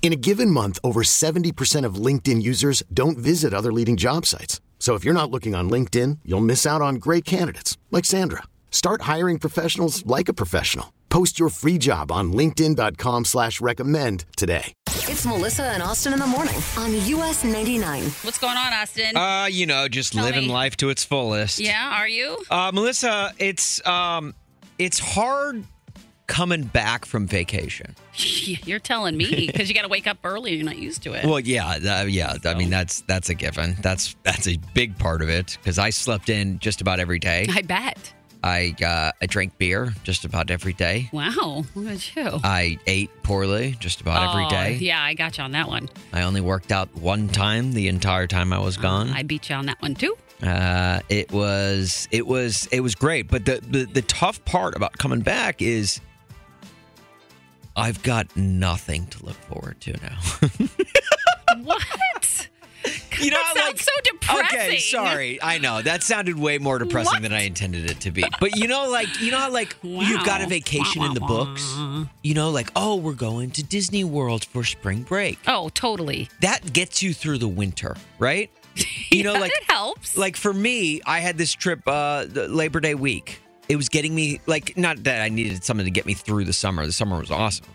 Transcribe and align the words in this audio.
In 0.00 0.12
a 0.12 0.16
given 0.16 0.50
month, 0.50 0.78
over 0.82 1.02
70% 1.02 1.84
of 1.84 1.96
LinkedIn 1.96 2.40
users 2.42 2.82
don't 2.94 3.18
visit 3.18 3.52
other 3.52 3.72
leading 3.72 3.96
job 3.98 4.24
sites. 4.24 4.60
So 4.78 4.94
if 4.94 5.04
you're 5.04 5.12
not 5.12 5.30
looking 5.30 5.54
on 5.54 5.68
LinkedIn, 5.68 6.20
you'll 6.24 6.40
miss 6.40 6.64
out 6.64 6.80
on 6.80 6.94
great 6.94 7.26
candidates 7.26 7.76
like 7.90 8.06
Sandra. 8.06 8.44
Start 8.70 9.02
hiring 9.02 9.38
professionals 9.38 10.06
like 10.06 10.28
a 10.30 10.32
professional. 10.32 10.94
Post 11.10 11.38
your 11.38 11.48
free 11.50 11.78
job 11.78 12.12
on 12.12 12.32
linkedin.com 12.32 13.24
slash 13.24 13.60
recommend 13.60 14.24
today. 14.36 14.72
It's 14.86 15.26
Melissa 15.26 15.64
and 15.64 15.82
Austin 15.82 16.12
in 16.12 16.18
the 16.20 16.26
morning 16.26 16.54
on 16.76 16.94
US 16.94 17.42
99. 17.42 18.04
What's 18.22 18.38
going 18.38 18.56
on, 18.56 18.72
Austin? 18.74 19.16
Uh, 19.16 19.46
you 19.50 19.66
know, 19.66 19.88
just 19.88 20.12
Tell 20.12 20.22
living 20.24 20.46
me. 20.46 20.52
life 20.52 20.76
to 20.76 20.90
its 20.90 21.02
fullest. 21.02 21.58
yeah, 21.58 21.98
are 21.98 22.06
you? 22.08 22.36
Uh, 22.50 22.70
Melissa, 22.72 23.32
it's 23.38 23.84
um, 23.86 24.34
it's 24.78 24.98
hard 24.98 25.64
coming 26.28 26.62
back 26.62 27.04
from 27.04 27.26
vacation. 27.26 27.96
You're 28.14 28.78
telling 28.78 29.16
me 29.16 29.46
because 29.48 29.68
you 29.68 29.74
got 29.74 29.82
to 29.82 29.88
wake 29.88 30.06
up 30.06 30.18
early 30.22 30.50
and 30.52 30.58
you're 30.60 30.66
not 30.66 30.78
used 30.78 31.02
to 31.02 31.14
it. 31.14 31.24
Well, 31.24 31.40
yeah, 31.40 31.66
uh, 31.68 32.04
yeah. 32.04 32.36
I 32.44 32.54
mean, 32.54 32.70
that's 32.70 33.00
that's 33.02 33.28
a 33.28 33.34
given. 33.34 33.76
That's 33.80 34.14
that's 34.22 34.46
a 34.46 34.56
big 34.74 34.96
part 34.98 35.22
of 35.22 35.28
it 35.28 35.58
because 35.60 35.78
I 35.78 35.90
slept 35.90 36.28
in 36.28 36.60
just 36.60 36.80
about 36.80 37.00
every 37.00 37.18
day. 37.18 37.46
I 37.50 37.62
bet. 37.62 38.14
I 38.44 38.76
uh, 38.84 39.10
I 39.20 39.26
drank 39.26 39.58
beer 39.58 39.92
just 40.04 40.24
about 40.24 40.52
every 40.52 40.72
day. 40.72 41.10
Wow, 41.12 41.64
look 41.74 41.88
at 41.94 42.14
you. 42.16 42.38
I 42.44 42.78
ate 42.86 43.10
poorly 43.24 43.76
just 43.80 44.00
about 44.00 44.30
every 44.30 44.44
Oh, 44.46 44.48
day. 44.48 44.74
Yeah, 44.80 45.02
I 45.02 45.14
got 45.14 45.38
you 45.38 45.44
on 45.44 45.50
that 45.52 45.66
one. 45.66 45.88
I 46.12 46.22
only 46.22 46.40
worked 46.40 46.70
out 46.70 46.94
one 46.94 47.28
time 47.28 47.72
the 47.72 47.88
entire 47.88 48.28
time 48.28 48.52
I 48.52 48.60
was 48.60 48.76
gone. 48.76 49.08
I 49.08 49.24
beat 49.24 49.48
you 49.50 49.56
on 49.56 49.66
that 49.66 49.82
one 49.82 49.96
too. 49.96 50.16
Uh, 50.40 51.00
it 51.08 51.32
was 51.32 52.06
it 52.12 52.24
was 52.28 52.68
it 52.70 52.78
was 52.80 52.94
great, 52.94 53.26
but 53.28 53.44
the, 53.44 53.60
the 53.68 53.86
the 53.86 54.02
tough 54.02 54.44
part 54.44 54.76
about 54.76 54.96
coming 54.98 55.20
back 55.20 55.60
is 55.60 56.00
I've 57.78 58.02
got 58.02 58.36
nothing 58.36 59.06
to 59.06 59.24
look 59.24 59.36
forward 59.36 59.80
to 59.82 59.92
now. 60.02 60.18
What? 61.62 62.48
you 63.20 63.30
know, 63.30 63.36
that 63.36 63.54
sounds 63.56 63.80
so 63.82 63.90
depressing. 64.04 64.58
Okay, 64.58 64.78
sorry. 64.78 65.42
I 65.42 65.58
know 65.58 65.82
that 65.82 66.02
sounded 66.02 66.38
way 66.38 66.58
more 66.58 66.78
depressing 66.78 67.14
What? 67.14 67.22
than 67.22 67.32
I 67.32 67.42
intended 67.42 67.90
it 67.90 68.00
to 68.00 68.10
be. 68.10 68.24
But 68.40 68.56
you 68.56 68.68
know, 68.68 68.88
like 68.90 69.20
you 69.20 69.30
know, 69.30 69.38
how, 69.38 69.50
like 69.50 69.74
you've 69.82 70.24
got 70.24 70.40
a 70.40 70.44
Wow. 70.44 70.48
vacation 70.50 71.02
in 71.02 71.14
the 71.14 71.20
books. 71.20 71.74
wah. 71.76 72.04
You 72.22 72.34
know, 72.34 72.50
like 72.50 72.70
oh, 72.76 72.96
we're 72.96 73.14
going 73.14 73.50
to 73.52 73.62
Disney 73.62 74.04
World 74.04 74.44
for 74.44 74.62
spring 74.64 75.02
break. 75.02 75.38
Oh, 75.46 75.68
totally. 75.70 76.28
That 76.40 76.72
gets 76.72 77.02
you 77.02 77.12
through 77.12 77.38
the 77.38 77.48
winter, 77.48 77.96
right? 78.18 78.50
You 79.10 79.24
know, 79.24 79.32
like 79.32 79.50
it 79.50 79.64
helps. 79.64 80.16
like 80.16 80.36
for 80.36 80.52
me, 80.52 81.00
I 81.06 81.18
had 81.20 81.36
this 81.38 81.52
trip 81.52 81.80
uh 81.86 82.24
the 82.26 82.46
Labor 82.48 82.78
Day 82.78 82.94
week. 82.94 83.40
It 83.68 83.76
was 83.76 83.88
getting 83.88 84.14
me 84.14 84.40
like 84.46 84.76
not 84.76 85.04
that 85.04 85.20
I 85.22 85.28
needed 85.28 85.62
something 85.64 85.84
to 85.84 85.90
get 85.90 86.06
me 86.06 86.14
through 86.14 86.44
the 86.44 86.52
summer. 86.52 86.86
The 86.86 86.92
summer 86.92 87.18
was 87.18 87.30
awesome. 87.30 87.66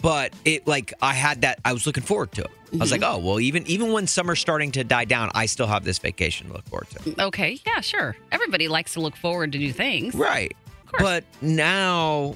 But 0.00 0.32
it 0.44 0.66
like 0.66 0.92
I 1.02 1.12
had 1.14 1.42
that 1.42 1.58
I 1.64 1.72
was 1.72 1.86
looking 1.86 2.04
forward 2.04 2.32
to 2.32 2.42
it. 2.42 2.50
I 2.74 2.76
was 2.76 2.90
like, 2.92 3.00
Mm-hmm. 3.00 3.14
"Oh, 3.14 3.18
well, 3.18 3.40
even 3.40 3.66
even 3.66 3.92
when 3.92 4.06
summer's 4.06 4.38
starting 4.40 4.70
to 4.72 4.84
die 4.84 5.04
down, 5.06 5.30
I 5.34 5.46
still 5.46 5.66
have 5.66 5.84
this 5.84 5.98
vacation 5.98 6.48
to 6.48 6.52
look 6.54 6.64
forward 6.68 6.88
to." 6.90 7.22
okay, 7.26 7.58
yeah, 7.66 7.80
sure. 7.80 8.16
Everybody 8.30 8.68
likes 8.68 8.92
to 8.94 9.00
look 9.00 9.16
forward 9.16 9.52
to 9.52 9.58
new 9.58 9.72
things. 9.72 10.14
Right. 10.14 10.54
course. 10.86 11.02
But 11.02 11.24
now 11.40 12.34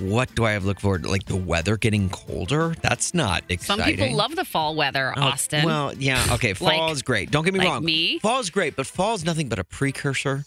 what 0.00 0.34
do 0.34 0.44
I 0.44 0.50
have 0.52 0.62
to 0.62 0.68
look 0.68 0.80
forward 0.80 1.04
to? 1.04 1.08
Like 1.10 1.24
the 1.26 1.36
weather 1.36 1.76
getting 1.76 2.10
colder? 2.10 2.74
That's 2.82 3.14
not 3.14 3.44
exciting. 3.48 3.58
Some 3.64 3.80
exciting. 3.80 4.04
people 4.04 4.16
love 4.16 4.34
the 4.36 4.44
fall 4.44 4.74
weather, 4.74 5.14
Oh, 5.16 5.22
Austin. 5.22 5.64
Well, 5.64 5.94
yeah, 5.94 6.26
okay. 6.32 6.52
Fall 6.54 6.68
Like- 6.86 6.92
is 6.92 7.02
great. 7.02 7.30
Don't 7.30 7.44
get 7.44 7.54
me 7.54 7.60
like 7.60 7.68
wrong. 7.68 7.84
me? 7.84 8.18
Fall 8.18 8.40
is 8.40 8.50
great, 8.50 8.76
but 8.76 8.86
fall 8.86 9.14
is 9.14 9.24
nothing 9.24 9.48
but 9.48 9.58
a 9.58 9.64
precursor 9.64 10.44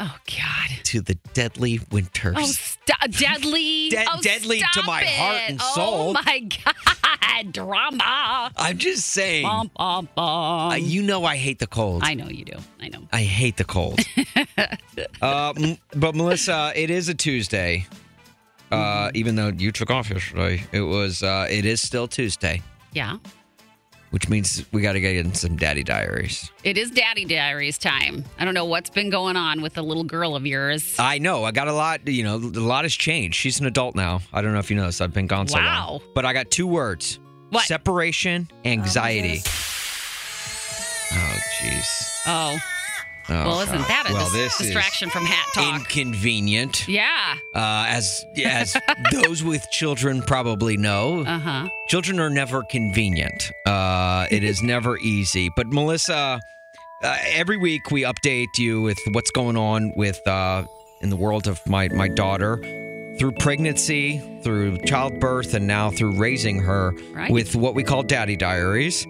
oh 0.00 0.16
God. 0.26 0.70
to 0.84 1.00
the 1.00 1.14
deadly 1.34 1.80
winters. 1.92 2.36
Oh, 2.38 2.44
st- 2.46 3.18
deadly! 3.18 3.90
De- 3.90 4.04
oh, 4.08 4.20
deadly 4.20 4.60
to 4.72 4.82
my 4.82 5.04
heart 5.04 5.36
it. 5.36 5.50
and 5.50 5.60
Oh 5.62 5.74
soul. 5.74 6.12
my 6.14 6.40
God, 6.64 7.52
drama! 7.52 8.50
I'm 8.56 8.78
just 8.78 9.06
saying. 9.06 9.44
Bum, 9.44 9.70
bum, 9.76 10.08
bum. 10.14 10.24
uh, 10.72 10.74
you 10.76 11.02
know 11.02 11.24
I 11.24 11.36
hate 11.36 11.58
the 11.60 11.66
cold. 11.66 12.02
I 12.04 12.14
know 12.14 12.28
you 12.28 12.44
do. 12.44 12.56
I 12.80 12.88
know. 12.88 13.02
I 13.12 13.22
hate 13.22 13.56
the 13.56 13.64
cold. 13.64 14.00
uh, 15.22 15.52
m- 15.56 15.76
but 15.94 16.14
Melissa, 16.14 16.72
it 16.74 16.90
is 16.90 17.08
a 17.08 17.14
Tuesday. 17.14 17.86
Uh, 18.72 19.10
even 19.14 19.34
though 19.34 19.48
you 19.48 19.72
took 19.72 19.90
off 19.90 20.10
yesterday, 20.10 20.62
it 20.72 20.82
was. 20.82 21.22
Uh, 21.22 21.46
it 21.50 21.64
is 21.64 21.80
still 21.80 22.06
Tuesday, 22.06 22.62
Yeah, 22.92 23.16
which 24.10 24.28
means 24.28 24.64
we 24.72 24.82
got 24.82 24.92
to 24.92 25.00
get 25.00 25.16
in 25.16 25.32
some 25.34 25.56
daddy 25.56 25.82
diaries. 25.82 26.50
it 26.64 26.76
is 26.76 26.90
Daddy 26.90 27.24
Diaries 27.24 27.78
time. 27.78 28.24
I 28.38 28.44
don't 28.44 28.54
know 28.54 28.64
what's 28.64 28.90
been 28.90 29.10
going 29.10 29.36
on 29.36 29.62
with 29.62 29.74
the 29.74 29.82
little 29.82 30.04
girl 30.04 30.34
of 30.36 30.46
yours. 30.46 30.96
I 30.98 31.18
know. 31.18 31.44
I 31.44 31.52
got 31.52 31.68
a 31.68 31.72
lot. 31.72 32.06
You 32.08 32.24
know, 32.24 32.36
a 32.36 32.38
lot 32.60 32.84
has 32.84 32.94
changed. 32.94 33.36
She's 33.36 33.60
an 33.60 33.66
adult 33.66 33.94
now. 33.94 34.20
I 34.32 34.42
don't 34.42 34.52
know 34.52 34.58
if 34.58 34.70
you 34.70 34.76
noticed. 34.76 35.00
I've 35.00 35.14
been 35.14 35.26
gone 35.26 35.46
so 35.48 35.58
long. 35.58 36.00
But 36.14 36.24
I 36.24 36.32
got 36.32 36.50
two 36.50 36.66
words: 36.66 37.18
What? 37.50 37.66
separation, 37.66 38.48
anxiety. 38.64 39.40
Oh, 41.12 41.36
jeez. 41.60 42.22
Oh, 42.26 42.56
oh. 42.56 42.58
Oh, 43.30 43.46
well, 43.46 43.60
isn't 43.60 43.78
that 43.88 44.06
a 44.10 44.12
well, 44.12 44.30
dis- 44.30 44.58
distraction 44.58 45.08
from 45.10 45.24
hat 45.24 45.46
talk? 45.54 45.80
Inconvenient. 45.80 46.88
yeah. 46.88 47.36
Uh, 47.54 47.84
as 47.88 48.24
as 48.44 48.76
those 49.12 49.42
with 49.44 49.66
children 49.70 50.22
probably 50.22 50.76
know, 50.76 51.20
Uh 51.26 51.38
huh. 51.38 51.68
children 51.88 52.18
are 52.20 52.30
never 52.30 52.62
convenient. 52.64 53.50
Uh, 53.66 54.26
it 54.30 54.42
is 54.44 54.62
never 54.74 54.98
easy. 54.98 55.50
But 55.56 55.68
Melissa, 55.68 56.40
uh, 57.02 57.16
every 57.28 57.56
week 57.56 57.90
we 57.90 58.02
update 58.02 58.58
you 58.58 58.82
with 58.82 58.98
what's 59.12 59.30
going 59.30 59.56
on 59.56 59.92
with 59.96 60.26
uh, 60.26 60.64
in 61.00 61.10
the 61.10 61.16
world 61.16 61.46
of 61.46 61.60
my 61.66 61.88
my 61.88 62.08
daughter 62.08 62.58
through 63.18 63.32
pregnancy, 63.32 64.18
through 64.42 64.78
childbirth, 64.86 65.52
and 65.54 65.66
now 65.66 65.90
through 65.90 66.12
raising 66.12 66.58
her 66.60 66.92
Right. 67.12 67.30
with 67.30 67.54
what 67.54 67.74
we 67.74 67.84
call 67.84 68.02
daddy 68.02 68.36
diaries. 68.36 69.06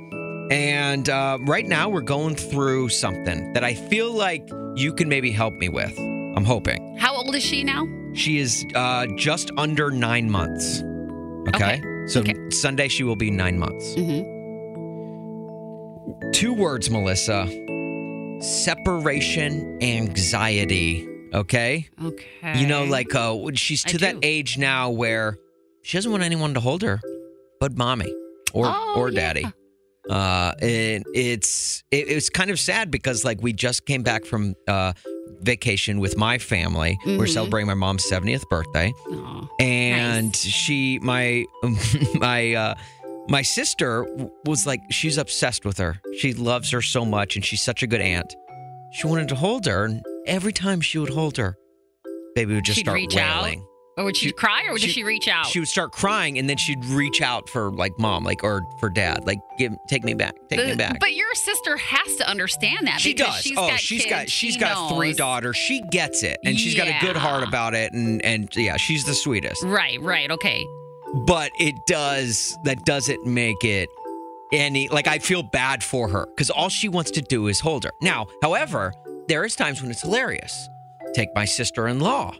And 0.50 1.08
uh, 1.08 1.38
right 1.42 1.66
now 1.66 1.88
we're 1.88 2.00
going 2.00 2.34
through 2.34 2.88
something 2.88 3.52
that 3.52 3.62
I 3.62 3.74
feel 3.74 4.12
like 4.12 4.48
you 4.74 4.92
can 4.92 5.08
maybe 5.08 5.30
help 5.30 5.54
me 5.54 5.68
with. 5.68 5.96
I'm 5.98 6.44
hoping. 6.44 6.96
How 6.98 7.14
old 7.14 7.34
is 7.36 7.42
she 7.44 7.62
now? 7.64 7.86
She 8.14 8.38
is 8.38 8.66
uh, 8.74 9.06
just 9.16 9.50
under 9.56 9.90
nine 9.90 10.28
months. 10.30 10.82
Okay. 11.54 11.74
Okay. 11.78 11.82
So 12.08 12.20
Okay. 12.20 12.34
Sunday 12.50 12.88
she 12.88 13.04
will 13.04 13.14
be 13.16 13.30
nine 13.30 13.58
months. 13.58 13.94
Mm-hmm. 13.94 14.28
Two 16.32 16.52
words, 16.54 16.90
Melissa 16.90 17.46
separation 18.40 19.78
anxiety. 19.82 21.06
Okay. 21.32 21.88
Okay. 22.02 22.58
You 22.60 22.66
know, 22.66 22.84
like 22.84 23.14
uh, 23.14 23.34
when 23.34 23.54
she's 23.54 23.84
I 23.86 23.90
to 23.90 23.98
that 23.98 24.14
do. 24.14 24.20
age 24.22 24.58
now 24.58 24.90
where 24.90 25.36
she 25.82 25.96
doesn't 25.96 26.10
want 26.10 26.24
anyone 26.24 26.54
to 26.54 26.60
hold 26.60 26.82
her 26.82 27.00
but 27.60 27.76
mommy 27.76 28.12
or, 28.52 28.66
Oh, 28.66 28.94
or 28.96 29.10
yeah. 29.10 29.50
Uh, 30.10 30.52
and 30.60 31.04
it's 31.14 31.82
it, 31.90 32.08
it's 32.08 32.28
kind 32.28 32.50
of 32.50 32.58
sad 32.58 32.90
because 32.90 33.24
like 33.24 33.40
we 33.40 33.52
just 33.52 33.86
came 33.86 34.02
back 34.02 34.24
from 34.24 34.54
uh, 34.68 34.92
vacation 35.42 36.00
with 36.00 36.16
my 36.16 36.36
family. 36.38 36.98
We're 37.06 37.18
Mhm. 37.26 37.28
celebrating 37.32 37.66
my 37.68 37.74
mom's 37.74 38.04
70th 38.10 38.48
birthday 38.50 38.92
Aw. 39.10 39.46
and 39.60 40.34
she 40.34 40.98
my 41.00 41.44
my 42.14 42.54
uh 42.54 42.74
my 43.28 43.42
sister 43.42 44.04
was 44.44 44.66
like 44.66 44.80
she's 44.90 45.16
obsessed 45.16 45.64
with 45.64 45.78
her 45.78 46.00
she 46.18 46.34
loves 46.34 46.70
her 46.72 46.82
so 46.82 47.04
much 47.04 47.36
and 47.36 47.44
she's 47.44 47.62
such 47.62 47.82
a 47.82 47.86
good 47.86 48.00
aunt 48.00 48.34
she 48.92 49.06
wanted 49.06 49.28
to 49.28 49.34
hold 49.36 49.64
her 49.66 49.84
and 49.84 50.02
every 50.26 50.52
time 50.52 50.80
she 50.80 50.98
would 50.98 51.10
hold 51.10 51.36
her 51.36 51.56
baby 52.34 52.54
would 52.54 52.64
just 52.64 52.76
She'd 52.78 52.86
start 52.86 52.96
reach 52.96 53.16
out? 53.16 53.54
Or 54.00 54.04
would 54.04 54.16
she, 54.16 54.28
She- 54.28 54.32
cry 54.32 54.64
or 54.66 54.72
would 54.72 54.80
she- 54.80 54.88
she 54.88 55.04
reach 55.04 55.28
out? 55.28 55.44
She 55.44 55.58
would 55.58 55.68
start 55.68 55.92
crying, 55.92 56.38
and 56.38 56.48
then 56.48 56.56
she'd 56.56 56.82
reach 56.86 57.20
out 57.20 57.50
for 57.50 57.70
like 57.70 57.98
mom, 57.98 58.24
like 58.24 58.42
or 58.42 58.62
for 58.78 58.88
dad, 58.88 59.26
like 59.26 59.40
give, 59.58 59.72
take 59.88 60.04
me 60.04 60.14
back, 60.14 60.34
take 60.48 60.64
me 60.64 60.74
back. 60.74 60.98
But 60.98 61.12
your 61.12 61.34
sister 61.34 61.76
has 61.76 62.16
to 62.16 62.26
understand 62.26 62.86
that. 62.86 62.98
she 62.98 63.12
because 63.12 63.34
does. 63.34 63.42
She's 63.42 63.58
oh, 63.58 63.68
got 63.68 63.78
she's 63.78 64.02
kids, 64.04 64.10
got 64.10 64.30
she's 64.30 64.54
she 64.54 64.58
got 64.58 64.96
three 64.96 65.12
daughters. 65.12 65.56
She 65.58 65.82
gets 65.90 66.22
it, 66.22 66.38
and 66.46 66.58
she's 66.58 66.74
got 66.74 66.88
a 66.88 66.96
good 67.04 67.14
heart 67.16 67.46
about 67.46 67.74
it, 67.74 67.92
and 67.92 68.24
and 68.24 68.48
yeah, 68.56 68.78
she's 68.78 69.04
the 69.04 69.12
sweetest. 69.14 69.62
Right, 69.64 70.00
right. 70.00 70.30
Okay. 70.30 70.64
But 71.26 71.50
it 71.60 71.74
does 71.86 72.56
that 72.64 72.84
doesn't 72.86 73.26
make 73.26 73.62
it 73.64 73.90
any 74.50 74.88
like 74.88 75.08
I 75.08 75.18
feel 75.18 75.42
bad 75.42 75.84
for 75.84 76.08
her 76.08 76.26
because 76.34 76.48
all 76.48 76.70
she 76.70 76.88
wants 76.88 77.10
to 77.10 77.20
do 77.20 77.48
is 77.48 77.60
hold 77.60 77.84
her. 77.84 77.90
Now, 78.00 78.28
however, 78.42 78.94
there 79.28 79.44
is 79.44 79.54
times 79.56 79.82
when 79.82 79.90
it's 79.90 80.00
hilarious. 80.00 80.68
Take 81.12 81.28
my 81.34 81.44
sister-in-law, 81.44 82.34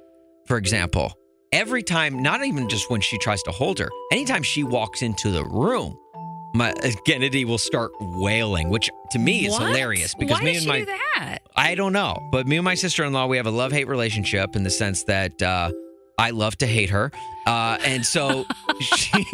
for 0.47 0.57
example. 0.57 1.13
Every 1.53 1.83
time, 1.83 2.23
not 2.23 2.45
even 2.45 2.69
just 2.69 2.89
when 2.91 3.01
she 3.01 3.19
tries 3.19 3.43
to 3.43 3.51
hold 3.51 3.81
her, 3.81 3.91
anytime 4.13 4.45
she 4.45 4.63
walks 4.63 5.03
into 5.03 5.33
the 5.33 5.45
room, 5.45 5.99
my 6.55 6.73
Kennedy 7.05 7.45
will 7.45 7.59
start 7.59 7.91
wailing, 8.01 8.69
which 8.71 8.89
to 9.11 9.19
me 9.19 9.47
is 9.47 9.53
What? 9.55 9.63
hilarious 9.63 10.15
because 10.15 10.39
Why 10.39 10.45
me 10.45 10.57
and 10.59 10.67
my 10.67 10.79
do 10.81 10.87
that? 10.87 11.39
I 11.57 11.75
don't 11.75 11.93
know, 11.93 12.17
but 12.31 12.47
me 12.47 12.57
and 12.59 12.65
my 12.65 12.75
sister 12.77 13.05
in 13.05 13.13
law, 13.13 13.27
we 13.27 13.37
have 13.37 13.47
a 13.47 13.51
love 13.51 13.73
hate 13.73 13.89
relationship 13.89 14.55
in 14.55 14.63
the 14.63 14.71
sense 14.71 15.03
that 15.05 15.43
uh, 15.43 15.73
I 16.19 16.31
love 16.31 16.57
to 16.59 16.69
hate 16.69 16.91
her, 16.91 17.11
uh, 17.49 17.79
and 17.85 18.07
so 18.07 18.45
she, 18.81 19.27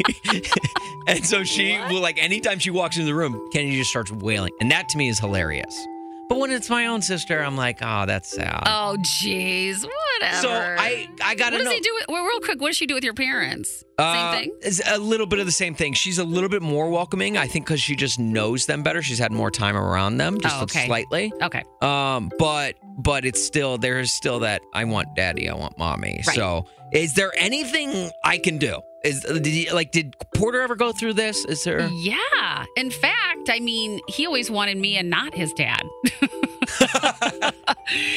and 1.07 1.23
so 1.23 1.43
she 1.43 1.77
will 1.91 2.01
like 2.01 2.17
anytime 2.17 2.57
she 2.57 2.71
walks 2.71 2.95
into 2.97 3.05
the 3.05 3.13
room, 3.15 3.47
Kennedy 3.53 3.77
just 3.77 3.91
starts 3.91 4.11
wailing, 4.11 4.53
and 4.59 4.71
that 4.71 4.89
to 4.89 4.97
me 4.97 5.07
is 5.09 5.19
hilarious. 5.19 5.85
But 6.29 6.39
when 6.39 6.51
it's 6.51 6.69
my 6.69 6.87
own 6.87 7.01
sister, 7.01 7.41
I'm 7.41 7.55
like, 7.55 7.77
oh, 7.81 8.05
that's 8.05 8.29
sad. 8.29 8.63
Oh, 8.65 8.97
jeez. 8.99 9.85
Whatever. 10.19 10.41
so 10.41 10.49
I 10.51 11.07
I 11.23 11.35
gotta 11.35 11.57
know. 11.57 11.63
What 11.63 11.69
does 11.69 11.73
he 11.73 11.79
do? 11.79 11.91
With, 11.95 12.05
well, 12.09 12.25
real 12.25 12.39
quick, 12.41 12.59
what 12.59 12.67
does 12.67 12.77
she 12.77 12.85
do 12.85 12.95
with 12.95 13.03
your 13.03 13.13
parents? 13.13 13.83
Uh, 13.97 14.31
Same 14.33 14.41
thing. 14.43 14.57
It's 14.61 14.81
a 14.89 14.97
little 14.97 15.25
bit 15.25 15.39
of 15.39 15.45
the 15.45 15.51
same 15.51 15.73
thing. 15.73 15.93
She's 15.93 16.17
a 16.19 16.23
little 16.23 16.49
bit 16.49 16.61
more 16.61 16.89
welcoming, 16.89 17.37
I 17.37 17.47
think, 17.47 17.65
because 17.65 17.81
she 17.81 17.95
just 17.95 18.19
knows 18.19 18.65
them 18.65 18.83
better. 18.83 19.01
She's 19.01 19.19
had 19.19 19.31
more 19.31 19.49
time 19.51 19.77
around 19.77 20.17
them, 20.17 20.39
just 20.39 20.55
Oh, 20.57 20.63
okay. 20.63 20.85
slightly. 20.85 21.31
Okay. 21.41 21.63
Um, 21.81 22.29
but 22.37 22.75
but 22.99 23.23
it's 23.25 23.41
still 23.43 23.77
there's 23.77 24.11
still 24.11 24.39
that 24.39 24.61
I 24.73 24.83
want 24.85 25.15
daddy, 25.15 25.49
I 25.49 25.55
want 25.55 25.77
mommy. 25.77 26.21
Right. 26.27 26.35
So 26.35 26.65
is 26.91 27.13
there 27.15 27.31
anything 27.37 28.11
I 28.23 28.37
can 28.37 28.57
do? 28.57 28.81
Is 29.03 29.21
did 29.21 29.45
he, 29.45 29.69
like 29.71 29.91
did 29.91 30.15
Porter 30.35 30.61
ever 30.61 30.75
go 30.75 30.91
through 30.91 31.13
this? 31.13 31.45
Is 31.45 31.63
there? 31.63 31.87
Yeah. 31.87 32.65
In 32.75 32.91
fact, 32.91 33.49
I 33.49 33.59
mean, 33.59 33.99
he 34.07 34.25
always 34.25 34.49
wanted 34.51 34.77
me 34.77 34.97
and 34.97 35.09
not 35.09 35.33
his 35.33 35.53
dad. 35.53 35.81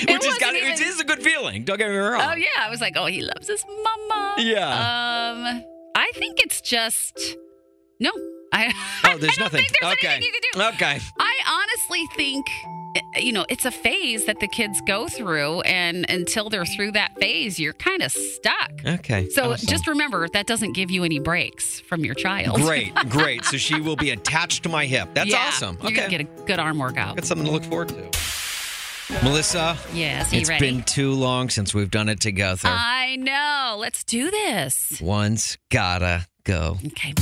Which 0.08 0.26
is 0.26 0.38
got 0.38 0.54
even- 0.54 0.72
it 0.72 0.80
is 0.80 1.00
a 1.00 1.04
good 1.04 1.22
feeling. 1.22 1.64
Don't 1.64 1.78
get 1.78 1.90
me 1.90 1.96
wrong. 1.96 2.20
Oh 2.22 2.34
yeah, 2.34 2.46
I 2.58 2.70
was 2.70 2.80
like, 2.80 2.96
oh, 2.96 3.06
he 3.06 3.22
loves 3.22 3.46
his 3.48 3.64
mama. 3.66 4.34
Yeah. 4.38 4.68
Um, 4.68 5.64
I 5.94 6.10
think 6.14 6.40
it's 6.40 6.60
just 6.60 7.36
no. 7.98 8.10
I 8.52 8.72
Oh, 9.04 9.16
there's 9.18 9.32
I 9.38 9.40
don't 9.40 9.40
nothing. 9.40 9.60
Think 9.64 9.80
there's 9.80 9.92
okay. 9.94 10.06
anything 10.08 10.22
you 10.34 10.40
can 10.52 10.60
do. 10.60 10.74
Okay. 10.76 11.00
I 11.18 11.38
honestly 11.48 12.06
think, 12.16 12.46
eh, 12.96 13.20
you 13.20 13.32
know, 13.32 13.46
it's 13.48 13.64
a 13.64 13.70
phase 13.70 14.24
that 14.26 14.40
the 14.40 14.48
kids 14.48 14.80
go 14.86 15.08
through, 15.08 15.60
and 15.62 16.08
until 16.10 16.50
they're 16.50 16.64
through 16.66 16.92
that 16.92 17.16
phase, 17.18 17.58
you're 17.60 17.72
kind 17.74 18.02
of 18.02 18.10
stuck. 18.12 18.72
Okay. 18.84 19.28
So 19.30 19.52
Awesome. 19.52 19.66
just 19.68 19.86
remember 19.86 20.28
that 20.28 20.46
doesn't 20.46 20.72
give 20.72 20.90
you 20.90 21.04
any 21.04 21.18
breaks 21.20 21.80
from 21.80 22.04
your 22.04 22.14
child. 22.14 22.56
great, 22.60 22.94
great. 23.08 23.44
So 23.44 23.56
she 23.56 23.80
will 23.80 23.96
be 23.96 24.10
attached 24.10 24.62
to 24.64 24.68
my 24.68 24.86
hip. 24.86 25.08
That's 25.14 25.30
Yeah, 25.30 25.38
awesome. 25.48 25.76
You're 25.82 25.92
Okay. 25.92 25.96
gonna 25.96 26.08
get 26.08 26.20
a 26.20 26.44
good 26.46 26.58
arm 26.58 26.78
workout. 26.78 27.16
Got 27.16 27.24
something 27.24 27.46
to 27.46 27.52
look 27.52 27.64
forward 27.64 27.88
to. 27.90 28.10
Melissa, 29.24 29.76
Yes, 29.92 30.32
it's 30.32 30.48
ready? 30.48 30.70
been 30.70 30.82
too 30.84 31.12
long 31.12 31.50
since 31.50 31.74
we've 31.74 31.90
done 31.90 32.08
it 32.08 32.20
together. 32.20 32.68
I 32.70 33.16
know. 33.16 33.76
Let's 33.76 34.04
do 34.04 34.30
this. 34.30 35.00
One's 35.00 35.58
gotta 35.68 36.26
go. 36.44 36.78
Okay. 36.86 37.12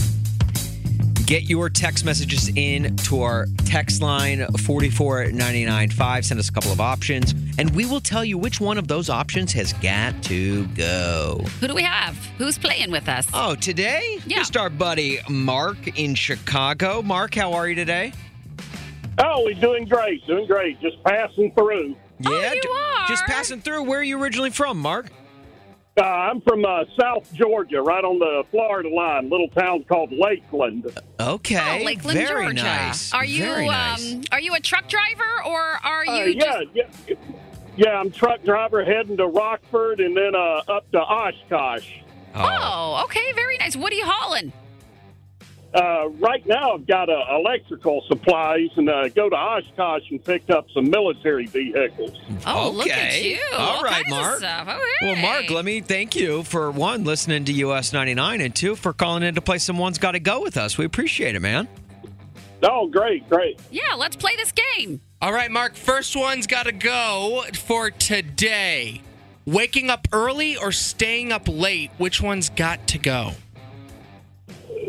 Get 1.28 1.42
your 1.42 1.68
text 1.68 2.06
messages 2.06 2.50
in 2.56 2.96
to 2.96 3.20
our 3.20 3.44
text 3.66 4.00
line 4.00 4.46
44995. 4.56 6.24
Send 6.24 6.40
us 6.40 6.48
a 6.48 6.52
couple 6.52 6.72
of 6.72 6.80
options, 6.80 7.34
and 7.58 7.68
we 7.76 7.84
will 7.84 8.00
tell 8.00 8.24
you 8.24 8.38
which 8.38 8.62
one 8.62 8.78
of 8.78 8.88
those 8.88 9.10
options 9.10 9.52
has 9.52 9.74
got 9.74 10.22
to 10.22 10.66
go. 10.68 11.44
Who 11.60 11.68
do 11.68 11.74
we 11.74 11.82
have? 11.82 12.16
Who's 12.38 12.56
playing 12.56 12.90
with 12.90 13.10
us? 13.10 13.26
Oh, 13.34 13.54
today? 13.54 14.20
Yeah. 14.26 14.38
Just 14.38 14.56
our 14.56 14.70
buddy 14.70 15.18
Mark 15.28 15.98
in 15.98 16.14
Chicago. 16.14 17.02
Mark, 17.02 17.34
how 17.34 17.52
are 17.52 17.68
you 17.68 17.74
today? 17.74 18.14
Oh, 19.18 19.42
we're 19.44 19.52
doing 19.52 19.84
great, 19.84 20.26
doing 20.26 20.46
great. 20.46 20.80
Just 20.80 20.96
passing 21.04 21.52
through. 21.52 21.94
Yeah, 22.20 22.30
oh, 22.30 22.52
you 22.54 22.70
are? 22.70 23.06
just 23.06 23.24
passing 23.24 23.60
through. 23.60 23.82
Where 23.82 24.00
are 24.00 24.02
you 24.02 24.18
originally 24.18 24.48
from, 24.48 24.78
Mark? 24.78 25.10
Uh, 25.98 26.02
I'm 26.02 26.40
from 26.42 26.64
uh, 26.64 26.84
South 26.98 27.32
Georgia, 27.34 27.82
right 27.82 28.04
on 28.04 28.18
the 28.20 28.44
Florida 28.52 28.88
line. 28.88 29.28
Little 29.28 29.48
town 29.48 29.82
called 29.84 30.12
Lakeland. 30.12 30.86
Okay. 31.18 31.80
Oh, 31.80 31.84
Lakeland, 31.84 32.18
Very 32.18 32.44
Georgia. 32.46 32.62
nice. 32.62 33.12
Are 33.12 33.24
you 33.24 33.42
Very 33.42 33.66
nice. 33.66 34.12
um 34.14 34.22
are 34.30 34.40
you 34.40 34.54
a 34.54 34.60
truck 34.60 34.88
driver 34.88 35.42
or 35.44 35.60
are 35.84 36.04
you 36.06 36.12
Uh, 36.12 36.44
just 36.44 36.68
yeah, 36.74 36.84
yeah, 37.08 37.14
yeah. 37.76 37.98
I'm 38.00 38.10
truck 38.12 38.44
driver 38.44 38.84
heading 38.84 39.16
to 39.16 39.26
Rockford 39.26 39.98
and 40.00 40.16
then 40.16 40.34
uh, 40.36 40.62
up 40.68 40.90
to 40.92 41.00
Oshkosh. 41.00 41.88
Oh, 42.34 43.02
okay, 43.06 43.32
very 43.32 43.56
nice. 43.58 43.74
What 43.74 43.92
are 43.92 43.96
you 43.96 44.04
hauling? 44.06 44.52
Uh, 45.74 46.08
right 46.18 46.46
now, 46.46 46.72
I've 46.72 46.86
got 46.86 47.10
uh, 47.10 47.24
electrical 47.30 48.02
supplies 48.08 48.70
and 48.76 48.88
uh, 48.88 49.08
go 49.08 49.28
to 49.28 49.36
Oshkosh 49.36 50.10
and 50.10 50.24
pick 50.24 50.48
up 50.48 50.66
some 50.72 50.88
military 50.88 51.44
vehicles. 51.46 52.18
Oh, 52.46 52.70
look 52.70 52.88
at 52.88 53.22
you. 53.22 53.38
All 53.52 53.76
All 53.76 53.82
right, 53.82 54.04
kinds 54.04 54.06
of 54.06 54.10
Mark. 54.10 54.38
stuff. 54.38 54.68
Okay. 54.68 54.82
Well, 55.02 55.16
Mark, 55.16 55.50
let 55.50 55.66
me 55.66 55.80
thank 55.80 56.16
you 56.16 56.42
for 56.42 56.70
one, 56.70 57.04
listening 57.04 57.44
to 57.44 57.52
US 57.52 57.92
99, 57.92 58.40
and 58.40 58.54
two, 58.56 58.76
for 58.76 58.94
calling 58.94 59.22
in 59.22 59.34
to 59.34 59.42
play 59.42 59.58
Someone's 59.58 59.98
Got 59.98 60.12
to 60.12 60.20
Go 60.20 60.40
with 60.40 60.56
us. 60.56 60.78
We 60.78 60.86
appreciate 60.86 61.34
it, 61.36 61.40
man. 61.40 61.68
Oh, 62.62 62.88
great, 62.88 63.28
great. 63.28 63.60
Yeah, 63.70 63.94
let's 63.94 64.16
play 64.16 64.36
this 64.36 64.52
game. 64.52 65.00
All 65.20 65.32
right, 65.32 65.50
Mark, 65.50 65.74
first 65.76 66.16
one's 66.16 66.46
got 66.46 66.64
to 66.64 66.72
go 66.72 67.44
for 67.54 67.90
today. 67.90 69.02
Waking 69.44 69.90
up 69.90 70.08
early 70.12 70.56
or 70.56 70.72
staying 70.72 71.30
up 71.30 71.46
late? 71.46 71.90
Which 71.98 72.20
one's 72.20 72.48
got 72.50 72.86
to 72.88 72.98
go? 72.98 73.32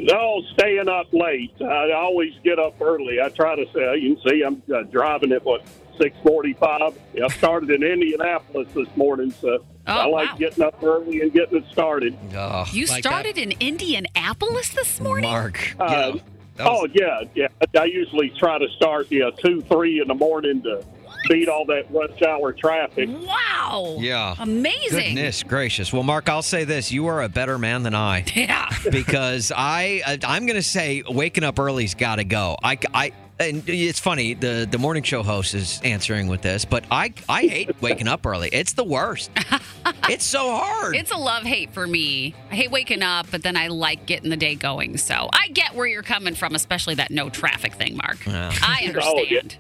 No, 0.03 0.41
staying 0.53 0.87
up 0.89 1.07
late. 1.13 1.53
I 1.61 1.91
always 1.91 2.33
get 2.43 2.59
up 2.59 2.79
early. 2.81 3.21
I 3.21 3.29
try 3.29 3.55
to 3.55 3.65
say, 3.73 3.97
you 3.97 4.15
can 4.15 4.29
see 4.29 4.43
I'm 4.43 4.61
uh, 4.73 4.83
driving 4.83 5.31
at 5.31 5.43
what 5.43 5.63
six 5.99 6.15
forty-five. 6.23 6.93
I 7.23 7.27
started 7.29 7.69
in 7.71 7.83
Indianapolis 7.83 8.67
this 8.73 8.87
morning, 8.95 9.31
so 9.31 9.63
I 9.85 10.05
like 10.05 10.29
Oh, 10.29 10.31
wow. 10.33 10.37
getting 10.37 10.63
up 10.63 10.81
early 10.83 11.21
and 11.21 11.33
getting 11.33 11.57
it 11.57 11.65
started. 11.71 12.17
Oh, 12.35 12.65
You 12.71 12.85
Like 12.85 13.03
started 13.03 13.37
in 13.37 13.53
Indianapolis 13.59 14.69
this 14.69 14.99
morning? 15.01 15.29
Mark. 15.29 15.75
Uh, 15.79 15.85
yeah, 15.89 15.99
that 16.01 16.13
was- 16.13 16.21
Oh 16.61 16.87
yeah, 16.93 17.21
yeah. 17.35 17.47
I 17.79 17.85
usually 17.85 18.29
try 18.31 18.57
to 18.59 18.67
start 18.75 19.07
yeah 19.09 19.29
two, 19.31 19.61
three 19.61 20.01
in 20.01 20.07
the 20.07 20.13
morning 20.15 20.61
to 20.63 20.83
beat 21.27 21.49
all 21.49 21.65
that 21.65 21.85
rush 21.91 22.21
hour 22.21 22.53
traffic. 22.53 23.09
Wow. 23.09 23.97
Yeah. 23.99 24.35
Amazing. 24.39 25.15
Goodness 25.15 25.43
gracious. 25.43 25.91
Well, 25.91 26.03
Mark, 26.03 26.29
I'll 26.29 26.41
say 26.41 26.63
this: 26.63 26.91
you 26.91 27.07
are 27.07 27.21
a 27.23 27.29
better 27.29 27.57
man 27.57 27.83
than 27.83 27.95
I, 27.95 28.23
Yeah. 28.35 28.69
because 28.91 29.51
I, 29.55 30.01
I 30.05 30.19
I'm 30.23 30.45
going 30.45 30.55
to 30.55 30.63
say 30.63 31.03
waking 31.07 31.43
up 31.43 31.59
early's 31.59 31.95
got 31.95 32.15
to 32.17 32.23
go. 32.23 32.57
I, 32.63 32.77
I, 32.93 33.11
and 33.39 33.67
it's 33.67 33.99
funny 33.99 34.33
the 34.33 34.67
the 34.69 34.77
morning 34.77 35.03
show 35.03 35.23
host 35.23 35.53
is 35.53 35.79
answering 35.83 36.27
with 36.27 36.41
this, 36.41 36.65
but 36.65 36.83
I 36.91 37.13
I 37.27 37.41
hate 37.43 37.81
waking 37.81 38.07
up 38.07 38.25
early. 38.25 38.49
It's 38.51 38.73
the 38.73 38.83
worst. 38.83 39.31
it's 40.09 40.25
so 40.25 40.51
hard. 40.55 40.95
It's 40.95 41.11
a 41.11 41.17
love 41.17 41.43
hate 41.43 41.73
for 41.73 41.87
me. 41.87 42.35
I 42.51 42.55
hate 42.55 42.71
waking 42.71 43.01
up, 43.01 43.27
but 43.31 43.43
then 43.43 43.55
I 43.55 43.67
like 43.67 44.05
getting 44.05 44.29
the 44.29 44.37
day 44.37 44.55
going. 44.55 44.97
So 44.97 45.29
I 45.31 45.47
get 45.49 45.73
where 45.75 45.87
you're 45.87 46.03
coming 46.03 46.35
from, 46.35 46.53
especially 46.55 46.95
that 46.95 47.11
no 47.11 47.29
traffic 47.29 47.75
thing, 47.75 47.95
Mark. 47.97 48.25
Yeah. 48.25 48.51
I 48.61 48.91
oh, 49.01 49.19
understand. 49.19 49.57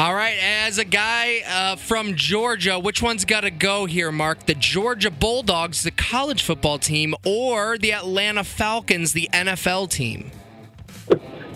All 0.00 0.14
right, 0.14 0.38
as 0.40 0.78
a 0.78 0.84
guy 0.86 1.42
uh, 1.46 1.76
from 1.76 2.16
Georgia, 2.16 2.78
which 2.78 3.02
one's 3.02 3.26
got 3.26 3.42
to 3.42 3.50
go 3.50 3.84
here, 3.84 4.10
Mark? 4.10 4.46
The 4.46 4.54
Georgia 4.54 5.10
Bulldogs, 5.10 5.82
the 5.82 5.90
college 5.90 6.42
football 6.42 6.78
team, 6.78 7.14
or 7.22 7.76
the 7.76 7.92
Atlanta 7.92 8.42
Falcons, 8.42 9.12
the 9.12 9.28
NFL 9.30 9.90
team? 9.90 10.30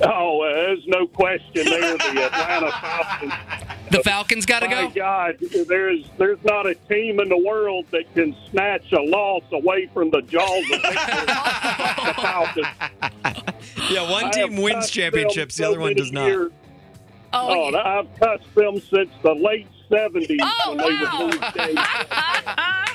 Oh, 0.02 0.42
uh, 0.42 0.52
there's 0.56 0.86
no 0.86 1.06
question 1.06 1.64
there. 1.64 1.96
The 1.96 2.04
Atlanta 2.30 2.70
Falcons. 2.70 3.32
The 3.90 4.02
Falcons 4.02 4.44
got 4.44 4.60
to 4.60 4.68
go. 4.68 4.88
My? 4.88 4.90
God, 4.90 5.36
there's 5.66 6.04
there's 6.18 6.44
not 6.44 6.66
a 6.66 6.74
team 6.74 7.20
in 7.20 7.30
the 7.30 7.38
world 7.38 7.86
that 7.92 8.12
can 8.12 8.36
snatch 8.50 8.92
a 8.92 9.00
loss 9.00 9.44
away 9.52 9.88
from 9.94 10.10
the 10.10 10.20
jaws 10.20 10.64
of 10.70 10.82
victory. 10.82 10.92
the 10.92 12.14
Falcons. 12.20 12.66
yeah, 13.90 14.10
one 14.10 14.30
team 14.32 14.60
wins 14.60 14.90
championships, 14.90 15.56
the 15.56 15.66
other 15.66 15.80
one 15.80 15.94
does 15.94 16.12
not. 16.12 16.26
years. 16.26 16.52
Oh, 17.34 17.70
Oh, 17.74 17.76
I've 17.76 18.08
cussed 18.20 18.54
them 18.54 18.80
since 18.80 19.10
the 19.22 19.34
late 19.34 19.66
'70s 19.90 20.38
Oh, 20.40 20.74
when 20.74 20.78
they 20.78 20.84
wow. 21.04 21.26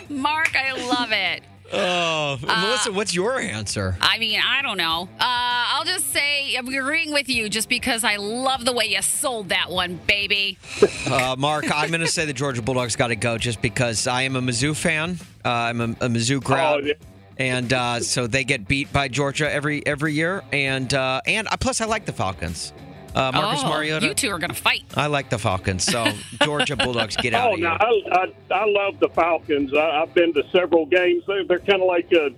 were. 0.09 0.15
Mark, 0.15 0.55
I 0.55 0.71
love 0.89 1.11
it. 1.11 1.43
Oh, 1.71 2.39
Melissa, 2.41 2.91
what's 2.91 3.13
your 3.13 3.37
answer? 3.39 3.95
I 4.01 4.17
mean, 4.17 4.41
I 4.43 4.63
don't 4.63 4.77
know. 4.77 5.07
Uh, 5.19 5.21
I'll 5.21 5.83
just 5.85 6.11
say 6.11 6.55
I'm 6.55 6.67
agreeing 6.67 7.11
with 7.13 7.29
you 7.29 7.47
just 7.47 7.69
because 7.69 8.03
I 8.03 8.15
love 8.15 8.65
the 8.65 8.73
way 8.73 8.85
you 8.85 8.99
sold 9.03 9.49
that 9.49 9.69
one, 9.69 9.99
baby. 10.07 10.57
Uh, 11.05 11.35
Mark, 11.37 11.65
I'm 11.71 11.89
going 11.89 12.01
to 12.01 12.07
say 12.07 12.25
the 12.25 12.33
Georgia 12.33 12.63
Bulldogs 12.63 12.95
got 12.95 13.09
to 13.09 13.15
go 13.15 13.37
just 13.37 13.61
because 13.61 14.07
I 14.07 14.23
am 14.23 14.35
a 14.35 14.41
Mizzou 14.41 14.75
fan. 14.75 15.19
Uh, 15.45 15.49
I'm 15.49 15.79
a, 15.79 15.83
a 15.83 16.09
Mizzou 16.09 16.43
grad. 16.43 16.73
Oh, 16.73 16.79
yeah. 16.79 16.93
And 17.37 17.71
uh, 17.71 17.99
so 17.99 18.25
they 18.25 18.43
get 18.43 18.67
beat 18.67 18.91
by 18.91 19.07
Georgia 19.07 19.49
every 19.49 19.85
every 19.85 20.13
year, 20.13 20.43
and 20.51 20.91
uh, 20.93 21.21
and 21.27 21.47
uh, 21.47 21.55
plus 21.57 21.79
I 21.81 21.85
like 21.85 22.05
the 22.05 22.11
Falcons. 22.11 22.73
Uh, 23.15 23.31
Marcus 23.33 23.61
oh, 23.63 23.69
Mariota. 23.69 24.05
You 24.07 24.13
two 24.13 24.29
are 24.29 24.39
going 24.39 24.51
to 24.51 24.61
fight. 24.61 24.83
I 24.95 25.07
like 25.07 25.29
the 25.29 25.39
Falcons. 25.39 25.83
So 25.83 26.05
Georgia 26.43 26.75
Bulldogs 26.75 27.15
get 27.17 27.33
out 27.33 27.51
Oh, 27.51 27.53
of 27.53 27.59
no, 27.59 27.69
here. 27.69 27.77
I, 28.11 28.25
I, 28.51 28.55
I 28.61 28.65
love 28.65 28.99
the 28.99 29.09
Falcons. 29.09 29.73
I, 29.73 30.01
I've 30.01 30.13
been 30.13 30.33
to 30.33 30.43
several 30.51 30.85
games. 30.85 31.23
They're, 31.27 31.43
they're 31.45 31.59
kind 31.59 31.81
of 31.81 31.87
like 31.87 32.11
a, 32.11 32.29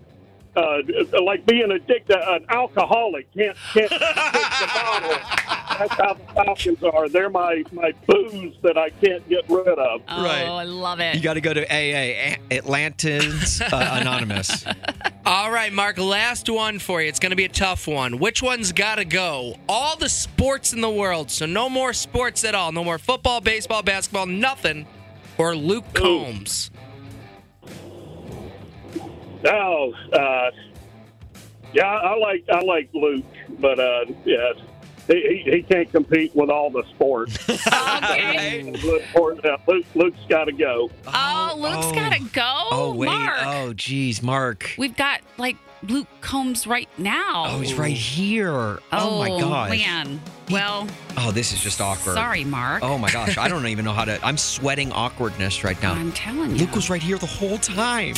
uh, 0.56 0.82
like 1.22 1.46
being 1.46 1.72
addicted, 1.72 2.18
an 2.18 2.46
alcoholic 2.50 3.32
can't 3.34 3.56
can't 3.74 3.90
drink 3.90 4.02
the 4.02 4.72
bottle. 4.74 5.18
That's 5.80 5.94
how 5.94 6.14
the 6.14 6.34
Falcons 6.34 6.84
are. 6.84 7.10
They're 7.10 7.30
my 7.30 7.64
my 7.72 7.94
booze 8.08 8.56
that 8.62 8.78
I 8.78 8.90
can't 8.90 9.28
get 9.30 9.46
rid 9.50 9.68
of. 9.68 10.02
Oh, 10.08 10.24
Right. 10.24 10.44
I 10.46 10.64
love 10.64 11.00
it. 11.00 11.16
You 11.16 11.22
got 11.22 11.36
to 11.36 11.42
go 11.42 11.54
to 11.54 11.64
AA, 11.66 12.36
A- 12.36 12.38
Atlantans 12.52 13.62
uh, 13.62 13.98
Anonymous. 14.02 14.66
All 15.26 15.52
right, 15.52 15.72
Mark, 15.72 15.98
last 15.98 16.50
one 16.50 16.80
for 16.80 17.02
you. 17.02 17.08
It's 17.08 17.20
going 17.20 17.30
to 17.32 17.36
be 17.36 17.46
a 17.46 17.50
tough 17.50 17.88
one. 17.88 18.20
Which 18.20 18.42
one's 18.42 18.72
got 18.72 18.96
to 18.96 19.06
go? 19.06 19.56
All 19.70 19.96
the 19.98 20.10
sports 20.10 20.74
in 20.74 20.82
the 20.82 20.90
world. 20.90 21.32
So 21.32 21.46
no 21.46 21.70
more 21.70 21.94
sports 21.94 22.44
at 22.44 22.56
all. 22.56 22.72
No 22.72 22.84
more 22.84 22.98
football, 22.98 23.42
baseball, 23.42 23.84
basketball, 23.84 24.26
nothing. 24.26 24.88
Or 25.38 25.56
Luke 25.56 25.86
Combs. 25.94 26.70
Oh, 29.46 29.94
uh, 30.14 30.52
yeah, 31.74 31.86
I 31.86 32.16
like 32.18 32.44
I 32.52 32.62
like 32.62 32.90
Luke, 32.94 33.26
but 33.60 33.80
uh, 33.80 34.06
yeah, 34.26 34.52
he, 35.12 35.44
he, 35.44 35.52
he 35.52 35.62
can't 35.64 35.92
compete 35.92 36.36
with 36.36 36.50
all 36.50 36.70
the 36.70 36.84
sports. 36.90 37.38
Okay. 38.02 38.64
Luke, 38.84 39.04
uh, 39.46 39.58
Luke, 39.68 39.86
Luke's 39.96 40.20
got 40.28 40.46
to 40.46 40.52
go. 40.52 40.90
Oh, 41.08 41.54
Luke's 41.58 41.86
oh. 41.88 41.94
got 41.94 42.14
to 42.14 42.24
go. 42.34 42.68
Oh 42.72 42.96
wait. 42.96 43.08
Mark. 43.08 43.38
Oh 43.46 43.74
geez, 43.74 44.22
Mark. 44.24 44.72
We've 44.78 44.96
got 44.96 45.22
like 45.38 45.58
Luke 45.84 46.08
Combs 46.22 46.68
right 46.68 46.90
now. 46.98 47.46
Oh, 47.48 47.60
he's 47.60 47.74
right 47.74 47.96
here. 47.96 48.80
Oh, 48.92 49.20
my 49.20 49.40
gosh. 49.40 49.70
man. 49.70 50.22
Well, 50.50 50.88
Oh, 51.18 51.32
this 51.32 51.54
is 51.54 51.62
just 51.62 51.82
awkward. 51.82 52.14
sorry, 52.14 52.44
Mark. 52.44 52.84
Oh 52.84 52.98
my 52.98 53.12
gosh, 53.12 53.38
I 53.38 53.48
don't 53.50 53.66
even 53.68 53.86
know 53.86 53.94
how 53.94 54.06
to. 54.06 54.20
I'm 54.26 54.38
sweating 54.38 54.92
awkwardness 54.92 55.64
right 55.64 55.82
now. 55.82 55.94
I'm 55.94 56.12
telling 56.12 56.52
you. 56.52 56.58
Luke 56.58 56.76
was 56.76 56.90
right 56.90 57.02
here 57.02 57.18
the 57.18 57.26
whole 57.26 57.58
time. 57.58 58.16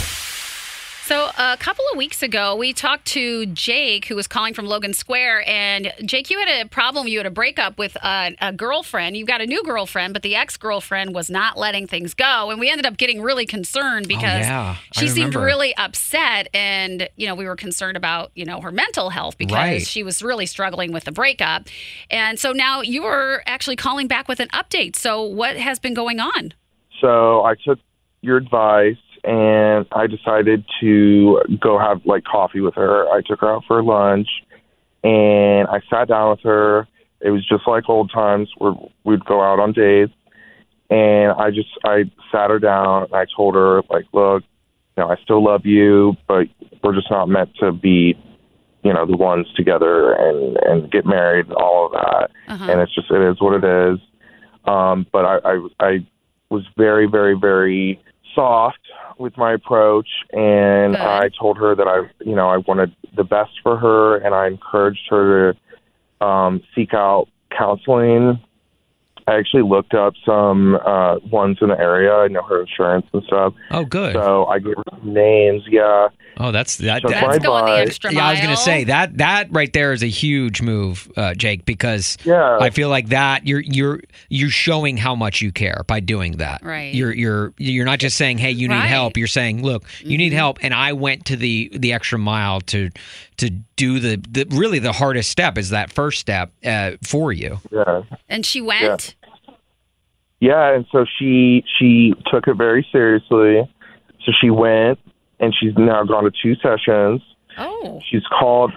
So, 1.06 1.30
a 1.38 1.58
couple 1.58 1.84
of 1.92 1.98
weeks 1.98 2.24
ago, 2.24 2.56
we 2.56 2.72
talked 2.72 3.04
to 3.08 3.46
Jake, 3.48 4.06
who 4.06 4.16
was 4.16 4.26
calling 4.26 4.54
from 4.54 4.68
Logan 4.68 4.94
Square. 4.94 5.44
And 5.50 5.94
Jake, 6.06 6.30
you 6.30 6.40
had 6.40 6.66
a 6.66 6.70
problem. 6.70 7.10
You 7.10 7.20
had 7.20 7.26
a 7.26 7.30
breakup 7.30 7.78
with 7.78 7.98
a, 7.98 8.34
a 8.40 8.54
girlfriend. 8.54 9.18
You've 9.18 9.28
got 9.28 9.42
a 9.42 9.46
new 9.46 9.64
girlfriend, 9.64 10.14
but 10.14 10.22
the 10.22 10.38
ex 10.38 10.56
girlfriend 10.56 11.14
was 11.14 11.30
not 11.30 11.58
letting 11.58 11.88
things 11.88 12.14
go. 12.14 12.52
And 12.52 12.58
we 12.58 12.70
ended 12.70 12.86
up 12.86 12.96
getting 12.96 13.22
really 13.22 13.46
concerned 13.46 14.06
oh, 14.06 14.08
because 14.08 14.46
Oh, 14.46 14.50
yeah. 14.50 14.76
She 14.94 15.10
seemed 15.10 15.36
really 15.36 15.76
upset. 15.76 16.48
And, 16.54 17.10
you 17.18 17.28
know, 17.28 17.36
we 17.36 17.48
were 17.48 17.58
concerned 17.58 17.98
about, 17.98 18.32
you 18.34 18.46
know, 18.46 18.62
her 18.62 18.72
mental 18.72 19.10
health 19.10 19.38
because 19.38 19.56
Right. 19.56 19.86
she 19.86 20.04
was 20.04 20.24
really 20.24 20.46
struggling 20.46 20.94
with 20.94 21.04
the 21.04 21.12
breakup. 21.12 21.68
And 22.10 22.40
so 22.40 22.54
now 22.54 22.80
you 22.80 23.04
are 23.04 23.44
actually 23.46 23.76
calling 23.76 24.08
back 24.08 24.30
with 24.30 24.40
an 24.40 24.48
update. 24.54 24.96
So, 24.96 25.22
what 25.24 25.58
has 25.58 25.80
been 25.80 25.94
going 25.96 26.22
on? 26.22 26.54
So 27.02 27.44
I 27.44 27.56
took 27.56 27.80
your 28.22 28.38
advice 28.38 28.96
and 29.24 29.86
I 29.92 30.08
decided 30.08 30.66
to 30.82 31.42
go 31.60 31.80
have 31.80 32.06
like 32.06 32.24
coffee 32.26 32.60
with 32.60 32.76
her. 32.76 33.08
I 33.10 33.22
took 33.26 33.40
her 33.42 33.56
out 33.56 33.64
for 33.68 33.82
lunch 33.82 34.28
and 35.04 35.68
I 35.68 35.80
sat 35.90 36.10
down 36.10 36.32
with 36.32 36.42
her. 36.44 36.88
It 37.22 37.30
was 37.30 37.48
just 37.48 37.68
like 37.68 37.88
old 37.88 38.12
times 38.12 38.50
where 38.58 38.74
we'd 39.06 39.24
go 39.26 39.42
out 39.42 39.60
on 39.60 39.72
dates. 39.72 40.14
And 40.90 41.32
I 41.32 41.50
just 41.52 41.70
I 41.86 42.04
sat 42.32 42.50
her 42.50 42.60
down 42.60 43.04
and 43.04 43.14
I 43.14 43.26
told 43.36 43.56
her 43.56 43.82
like, 43.90 44.06
look, 44.14 44.44
you 44.98 45.04
know, 45.04 45.10
I 45.10 45.16
still 45.24 45.44
love 45.44 45.66
you, 45.66 46.16
but 46.28 46.48
we're 46.84 46.94
just 46.94 47.10
not 47.10 47.30
meant 47.30 47.56
to 47.62 47.72
be, 47.72 48.16
you 48.84 48.94
know, 48.94 49.06
the 49.06 49.18
ones 49.18 49.48
together 49.56 50.14
and 50.14 50.58
and 50.58 50.92
get 50.92 51.06
married 51.06 51.48
and 51.48 51.56
all 51.56 51.86
of 51.86 51.94
that. 51.94 52.30
Uh-huh. 52.50 52.72
And 52.72 52.82
it's 52.82 52.94
just 52.94 53.10
it 53.10 53.22
is 53.22 53.42
what 53.42 53.64
it 53.64 53.94
is. 53.94 54.00
Um, 54.66 55.08
but 55.12 55.26
I, 55.26 55.38
I 55.46 55.68
I 55.80 56.08
was 56.50 56.68
very 56.78 57.08
very 57.08 57.38
very 57.40 58.00
soft 58.36 58.83
with 59.20 59.38
my 59.38 59.54
approach 59.54 60.08
and 60.32 60.94
Good. 60.94 61.02
I 61.02 61.30
told 61.40 61.58
her 61.58 61.76
that 61.76 61.88
I 61.88 62.10
you 62.24 62.36
know 62.36 62.50
I 62.50 62.58
wanted 62.58 62.96
the 63.16 63.24
best 63.24 63.52
for 63.62 63.78
her 63.78 64.18
and 64.18 64.34
I 64.34 64.48
encouraged 64.48 65.08
her 65.10 65.54
to 66.20 66.26
um, 66.26 66.62
seek 66.76 66.94
out 66.94 67.28
counseling. 67.56 68.40
I 69.28 69.36
actually 69.36 69.64
looked 69.64 69.94
up 69.94 70.14
some 70.26 70.76
uh, 70.86 71.20
ones 71.32 71.58
in 71.62 71.70
the 71.70 71.80
area. 71.80 72.14
I 72.14 72.28
know 72.28 72.44
her 72.44 72.62
insurance 72.62 73.06
and 73.14 73.24
stuff. 73.24 73.54
Oh, 73.72 73.86
good. 73.86 74.14
So 74.14 74.46
I 74.48 74.60
gave 74.60 74.74
her 74.78 74.84
some 75.00 75.14
names. 75.14 75.64
Yeah. 75.70 76.10
oh, 76.38 76.52
that's 76.52 76.78
that. 76.78 77.02
So 77.04 77.10
that- 77.10 77.22
my 77.24 77.32
Let's 77.34 77.46
go 77.46 77.54
on 77.54 77.66
the 77.66 77.72
advice- 77.74 77.88
extra 77.90 78.14
yeah, 78.14 78.26
I 78.28 78.32
was 78.32 78.42
gonna 78.42 78.58
say 78.58 78.84
that 78.86 79.18
that 79.20 79.48
right 79.52 79.72
there 79.72 79.94
is 79.94 80.04
a 80.04 80.08
huge 80.08 80.62
move, 80.62 81.12
uh, 81.16 81.34
Jake, 81.36 81.66
because 81.66 82.18
Yeah. 82.26 82.58
I 82.60 82.70
feel 82.70 82.90
like 82.90 83.10
that 83.10 83.46
you're 83.48 83.62
you're 83.62 84.02
you're 84.30 84.50
showing 84.50 84.98
how 84.98 85.16
much 85.16 85.42
you 85.42 85.52
care 85.52 85.84
by 85.88 86.00
doing 86.00 86.38
that. 86.38 86.62
Right. 86.64 86.94
You're 86.94 87.14
you're 87.14 87.54
you're 87.58 87.86
not 87.86 88.00
just 88.00 88.18
saying, 88.18 88.40
"Hey, 88.40 88.52
you 88.52 88.68
need 88.68 88.76
Right. 88.76 88.86
help." 88.88 89.16
You're 89.18 89.28
saying, 89.28 89.64
"Look, 89.64 89.84
you 90.02 90.18
need 90.18 90.34
help," 90.34 90.58
and 90.62 90.74
I 90.74 90.94
went 90.94 91.26
to 91.26 91.36
the 91.36 91.70
the 91.74 91.94
extra 91.94 92.18
mile 92.20 92.62
to 92.62 92.90
to 93.38 93.50
do 93.84 94.00
the, 94.00 94.16
the 94.30 94.46
really 94.56 94.80
the 94.80 94.94
hardest 94.94 95.30
step 95.30 95.58
is 95.58 95.70
that 95.70 95.92
first 95.92 96.20
step 96.20 96.52
uh, 96.66 96.92
for 97.04 97.32
you. 97.32 97.60
Yeah. 97.72 98.04
And 98.30 98.46
she 98.46 98.62
went. 98.62 99.16
Yeah, 100.40 100.74
and 100.74 100.86
so 100.92 101.06
she 101.18 101.64
she 101.80 102.14
took 102.32 102.48
it 102.48 102.56
very 102.56 102.86
seriously. 102.92 103.70
So 104.26 104.32
she 104.42 104.50
went 104.50 105.00
and 105.40 105.54
she's 105.58 105.74
now 105.78 106.04
gone 106.04 106.24
to 106.26 106.32
two 106.32 106.56
sessions. 106.56 107.22
Oh. 107.58 108.02
She's 108.10 108.24
called 108.28 108.72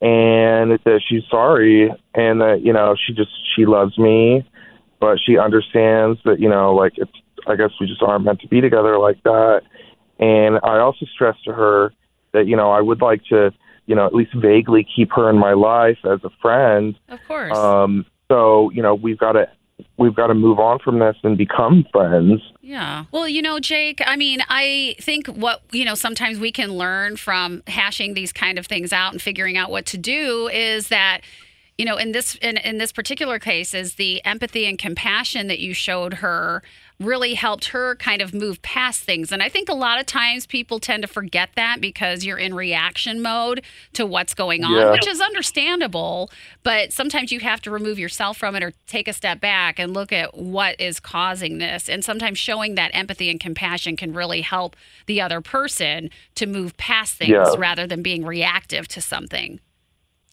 and 0.00 0.72
that 0.84 1.00
she's 1.08 1.22
sorry 1.30 1.90
and 2.14 2.40
that 2.40 2.62
you 2.62 2.72
know 2.72 2.96
she 2.96 3.12
just 3.12 3.30
she 3.54 3.64
loves 3.64 3.96
me, 3.96 4.48
but 5.00 5.18
she 5.24 5.38
understands 5.38 6.18
that 6.24 6.40
you 6.40 6.48
know 6.48 6.74
like 6.74 6.92
it's 6.96 7.12
I 7.46 7.56
guess 7.56 7.70
we 7.80 7.86
just 7.86 8.02
aren't 8.02 8.24
meant 8.24 8.40
to 8.40 8.48
be 8.48 8.60
together 8.60 8.98
like 8.98 9.22
that. 9.24 9.62
And 10.18 10.58
I 10.62 10.78
also 10.78 11.06
stressed 11.06 11.44
to 11.44 11.52
her 11.52 11.92
that 12.32 12.46
you 12.46 12.56
know 12.56 12.70
I 12.70 12.80
would 12.80 13.00
like 13.00 13.24
to 13.26 13.52
you 13.86 13.94
know 13.94 14.06
at 14.06 14.14
least 14.14 14.34
vaguely 14.34 14.86
keep 14.96 15.12
her 15.12 15.28
in 15.30 15.38
my 15.38 15.52
life 15.54 15.98
as 16.04 16.20
a 16.24 16.30
friend. 16.40 16.98
Of 17.08 17.20
course. 17.26 17.56
Um, 17.56 18.06
so 18.30 18.70
you 18.70 18.82
know 18.82 18.94
we've 18.94 19.18
got 19.18 19.32
to 19.32 19.48
we've 19.96 20.14
got 20.14 20.28
to 20.28 20.34
move 20.34 20.58
on 20.58 20.78
from 20.78 20.98
this 20.98 21.16
and 21.22 21.36
become 21.36 21.84
friends. 21.92 22.40
Yeah. 22.60 23.04
Well, 23.12 23.28
you 23.28 23.42
know, 23.42 23.60
Jake, 23.60 24.00
I 24.06 24.16
mean, 24.16 24.40
I 24.48 24.96
think 25.00 25.26
what, 25.28 25.62
you 25.72 25.84
know, 25.84 25.94
sometimes 25.94 26.38
we 26.38 26.52
can 26.52 26.72
learn 26.72 27.16
from 27.16 27.62
hashing 27.66 28.14
these 28.14 28.32
kind 28.32 28.58
of 28.58 28.66
things 28.66 28.92
out 28.92 29.12
and 29.12 29.20
figuring 29.20 29.56
out 29.56 29.70
what 29.70 29.86
to 29.86 29.98
do 29.98 30.48
is 30.48 30.88
that 30.88 31.20
you 31.78 31.84
know, 31.84 31.96
in 31.96 32.12
this 32.12 32.36
in, 32.36 32.56
in 32.58 32.78
this 32.78 32.92
particular 32.92 33.38
case 33.38 33.74
is 33.74 33.96
the 33.96 34.24
empathy 34.24 34.66
and 34.66 34.78
compassion 34.78 35.48
that 35.48 35.58
you 35.58 35.74
showed 35.74 36.14
her 36.14 36.62
really 37.00 37.34
helped 37.34 37.66
her 37.70 37.96
kind 37.96 38.22
of 38.22 38.32
move 38.32 38.62
past 38.62 39.02
things. 39.02 39.32
And 39.32 39.42
I 39.42 39.48
think 39.48 39.68
a 39.68 39.74
lot 39.74 39.98
of 39.98 40.06
times 40.06 40.46
people 40.46 40.78
tend 40.78 41.02
to 41.02 41.08
forget 41.08 41.50
that 41.56 41.80
because 41.80 42.24
you're 42.24 42.38
in 42.38 42.54
reaction 42.54 43.20
mode 43.20 43.62
to 43.94 44.06
what's 44.06 44.32
going 44.32 44.62
on, 44.62 44.70
Yeah. 44.70 44.90
which 44.92 45.08
is 45.08 45.20
understandable, 45.20 46.30
but 46.62 46.92
sometimes 46.92 47.32
you 47.32 47.40
have 47.40 47.60
to 47.62 47.70
remove 47.72 47.98
yourself 47.98 48.36
from 48.36 48.54
it 48.54 48.62
or 48.62 48.72
take 48.86 49.08
a 49.08 49.12
step 49.12 49.40
back 49.40 49.80
and 49.80 49.92
look 49.92 50.12
at 50.12 50.36
what 50.36 50.80
is 50.80 51.00
causing 51.00 51.58
this. 51.58 51.88
And 51.88 52.04
sometimes 52.04 52.38
showing 52.38 52.76
that 52.76 52.92
empathy 52.94 53.28
and 53.28 53.40
compassion 53.40 53.96
can 53.96 54.12
really 54.12 54.42
help 54.42 54.76
the 55.06 55.20
other 55.20 55.40
person 55.40 56.10
to 56.36 56.46
move 56.46 56.76
past 56.76 57.16
things 57.16 57.30
Yeah. 57.30 57.54
rather 57.58 57.88
than 57.88 58.02
being 58.02 58.24
reactive 58.24 58.86
to 58.88 59.00
something. 59.00 59.58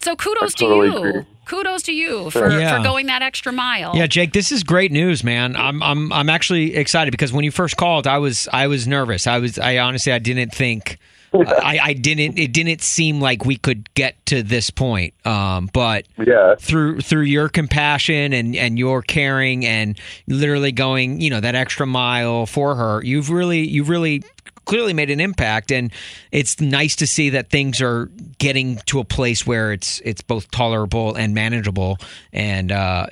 So 0.03 0.15
kudos 0.15 0.53
totally 0.53 0.89
to 0.89 0.93
you. 0.93 0.98
agree. 1.10 1.25
Kudos 1.46 1.84
to 1.84 1.91
you 1.93 2.29
for, 2.29 2.50
Yeah. 2.50 2.77
for 2.77 2.84
going 2.84 3.08
that 3.08 3.22
extra 3.22 3.51
mile. 3.51 3.96
Yeah, 3.96 4.08
Jake, 4.08 4.31
this 4.34 4.51
is 4.51 4.63
great 4.63 4.91
news, 4.91 5.24
man. 5.24 5.55
I'm 5.55 5.81
I'm 5.84 6.12
I'm 6.13 6.29
actually 6.29 6.75
excited 6.75 7.12
because 7.12 7.34
when 7.34 7.43
you 7.43 7.51
first 7.51 7.77
called, 7.77 8.08
I 8.08 8.17
was 8.20 8.48
I 8.53 8.67
was 8.67 8.88
nervous. 8.88 9.27
I 9.27 9.39
was 9.39 9.60
I 9.60 9.77
honestly 9.79 10.12
I 10.13 10.20
didn't 10.20 10.53
think 10.53 10.98
I, 11.34 11.79
I 11.81 11.93
didn't 11.93 12.38
it 12.38 12.51
didn't 12.53 12.81
seem 12.81 13.20
like 13.22 13.46
we 13.46 13.58
could 13.58 13.93
get 13.96 14.24
to 14.27 14.43
this 14.43 14.70
point. 14.70 15.13
Um, 15.25 15.70
but 15.74 16.05
Yeah. 16.17 16.55
through 16.60 17.01
through 17.01 17.24
your 17.24 17.50
compassion 17.50 18.34
and 18.34 18.55
and 18.55 18.77
your 18.79 19.01
caring 19.01 19.65
and 19.65 20.00
literally 20.27 20.72
going 20.72 21.22
you 21.22 21.29
know 21.29 21.39
that 21.41 21.55
extra 21.55 21.86
mile 21.86 22.46
for 22.46 22.75
her, 22.75 23.01
you've 23.03 23.29
really 23.29 23.67
you've 23.67 23.89
really 23.89 24.24
clearly 24.65 24.93
made 24.93 25.09
an 25.09 25.19
impact 25.19 25.71
and 25.71 25.91
it's 26.31 26.59
nice 26.61 26.95
to 26.95 27.07
see 27.07 27.29
that 27.31 27.49
things 27.49 27.81
are 27.81 28.09
getting 28.37 28.77
to 28.85 28.99
a 28.99 29.03
place 29.03 29.45
where 29.45 29.73
it's 29.73 29.99
it's 30.05 30.21
both 30.21 30.49
tolerable 30.51 31.15
and 31.15 31.33
manageable 31.33 31.97
and 32.31 32.71
uh 32.71 33.05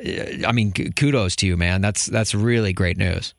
i 0.48 0.52
mean 0.52 0.72
kudos 0.72 1.36
to 1.36 1.48
you 1.48 1.58
man 1.58 1.82
that's 1.82 2.06
that's 2.06 2.34
really 2.36 2.72
great 2.74 2.98
news 2.98 3.34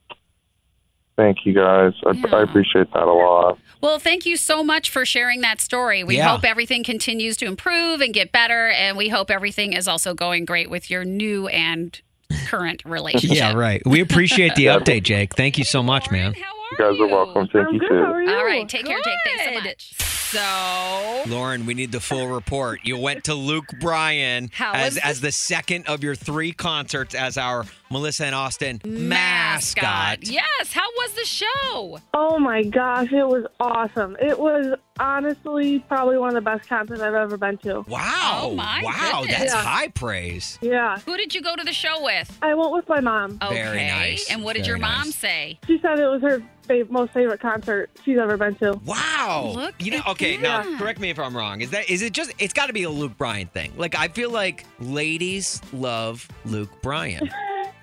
Thank 1.16 1.44
you 1.44 1.52
guys. 1.52 1.92
I, 2.06 2.12
Yeah. 2.12 2.34
I 2.34 2.42
appreciate 2.44 2.90
that 2.94 3.02
a 3.02 3.12
lot. 3.12 3.58
Well, 3.82 3.98
thank 3.98 4.24
you 4.24 4.38
so 4.38 4.64
much 4.64 4.88
for 4.88 5.04
sharing 5.04 5.42
that 5.42 5.60
story. 5.60 6.02
We 6.02 6.16
Yeah. 6.16 6.28
hope 6.30 6.44
everything 6.46 6.82
continues 6.82 7.36
to 7.38 7.46
improve 7.46 8.00
and 8.00 8.14
get 8.14 8.32
better, 8.32 8.68
and 8.70 8.96
we 8.96 9.10
hope 9.10 9.30
everything 9.30 9.74
is 9.74 9.86
also 9.86 10.14
going 10.14 10.46
great 10.46 10.70
with 10.70 10.90
your 10.90 11.04
new 11.04 11.46
and 11.48 12.00
current 12.46 12.82
relationship. 12.86 13.36
Yeah, 13.36 13.52
right. 13.52 13.82
We 13.84 14.00
appreciate 14.00 14.54
the 14.54 14.66
update, 14.76 15.02
Jake. 15.02 15.34
Thank 15.34 15.58
you 15.58 15.64
so 15.64 15.82
much, 15.82 16.10
man. 16.10 16.34
How 16.80 16.86
are 16.86 16.92
You 16.92 16.98
guys 16.98 17.00
are 17.00 17.14
welcome. 17.14 17.48
Thank 17.52 17.68
I'm 17.68 17.74
you 17.74 17.80
good. 17.80 17.88
too. 17.88 17.94
How 18.04 18.12
are 18.12 18.22
you? 18.22 18.30
All 18.34 18.44
right, 18.44 18.68
take 18.68 18.86
care, 18.86 18.98
Jake. 19.04 19.18
Thanks 19.24 19.44
so 19.44 19.64
much. 19.68 19.94
So, 20.30 21.24
Lauren, 21.26 21.66
we 21.66 21.74
need 21.74 21.90
the 21.90 21.98
full 21.98 22.28
report. 22.28 22.80
You 22.84 22.96
went 22.96 23.24
to 23.24 23.34
Luke 23.34 23.66
Bryan 23.80 24.48
How 24.52 24.72
as, 24.74 24.96
as 24.96 25.20
the 25.20 25.32
second 25.32 25.88
of 25.88 26.04
your 26.04 26.14
three 26.14 26.52
concerts 26.52 27.16
as 27.16 27.36
our 27.36 27.64
Melissa 27.90 28.26
and 28.26 28.34
Austin 28.36 28.80
mascot. 28.84 29.82
mascot. 29.82 30.18
Yes. 30.28 30.72
How 30.72 30.86
was 30.98 31.12
the 31.14 31.24
show? 31.24 31.98
Oh 32.14 32.38
my 32.38 32.62
gosh, 32.62 33.08
it 33.10 33.26
was 33.26 33.44
awesome. 33.58 34.16
It 34.20 34.38
was 34.38 34.78
honestly 35.00 35.80
probably 35.80 36.16
one 36.16 36.28
of 36.28 36.34
the 36.36 36.48
best 36.48 36.68
concerts 36.68 37.00
I've 37.00 37.14
ever 37.14 37.36
been 37.36 37.58
to. 37.58 37.80
Wow. 37.88 38.40
Oh, 38.44 38.54
my 38.54 38.82
wow. 38.84 39.22
goodness. 39.22 39.38
That's 39.40 39.54
Yeah. 39.54 39.62
high 39.62 39.88
praise. 39.88 40.60
Yeah, 40.62 40.98
Who 41.06 41.16
did 41.16 41.34
you 41.34 41.42
go 41.42 41.56
to 41.56 41.64
the 41.64 41.72
show 41.72 42.04
with? 42.04 42.38
I 42.40 42.54
went 42.54 42.70
with 42.70 42.88
my 42.88 43.00
mom. 43.00 43.36
Okay. 43.42 43.54
Very 43.54 43.84
nice. 43.84 44.30
And 44.30 44.44
what 44.44 44.54
did 44.54 44.64
Very 44.64 44.78
your 44.78 44.86
mom 44.86 45.06
nice. 45.06 45.16
say? 45.16 45.58
She 45.66 45.80
said 45.82 45.98
it 45.98 46.06
was 46.06 46.22
her 46.22 46.40
fav- 46.70 46.90
most 46.90 47.12
favorite 47.12 47.40
concert 47.40 47.90
she's 48.04 48.18
ever 48.18 48.36
been 48.36 48.54
to. 48.56 48.80
Wow. 48.84 49.52
Look 49.54 49.74
you 49.78 49.92
know, 49.92 49.98
at 49.98 50.08
okay, 50.08 50.36
now 50.36 50.62
correct 50.78 51.00
me 51.00 51.10
if 51.10 51.18
I'm 51.18 51.36
wrong. 51.36 51.60
Is 51.60 51.70
that 51.70 51.90
is 51.90 52.02
it 52.02 52.12
just 52.12 52.32
it's 52.38 52.52
gotta 52.52 52.72
be 52.72 52.84
a 52.84 52.90
Luke 52.90 53.16
Bryan 53.18 53.48
thing. 53.48 53.72
Like 53.76 53.94
I 53.94 54.08
feel 54.08 54.30
like 54.30 54.64
ladies 54.78 55.60
love 55.72 56.28
Luke 56.44 56.70
Bryan. 56.82 57.30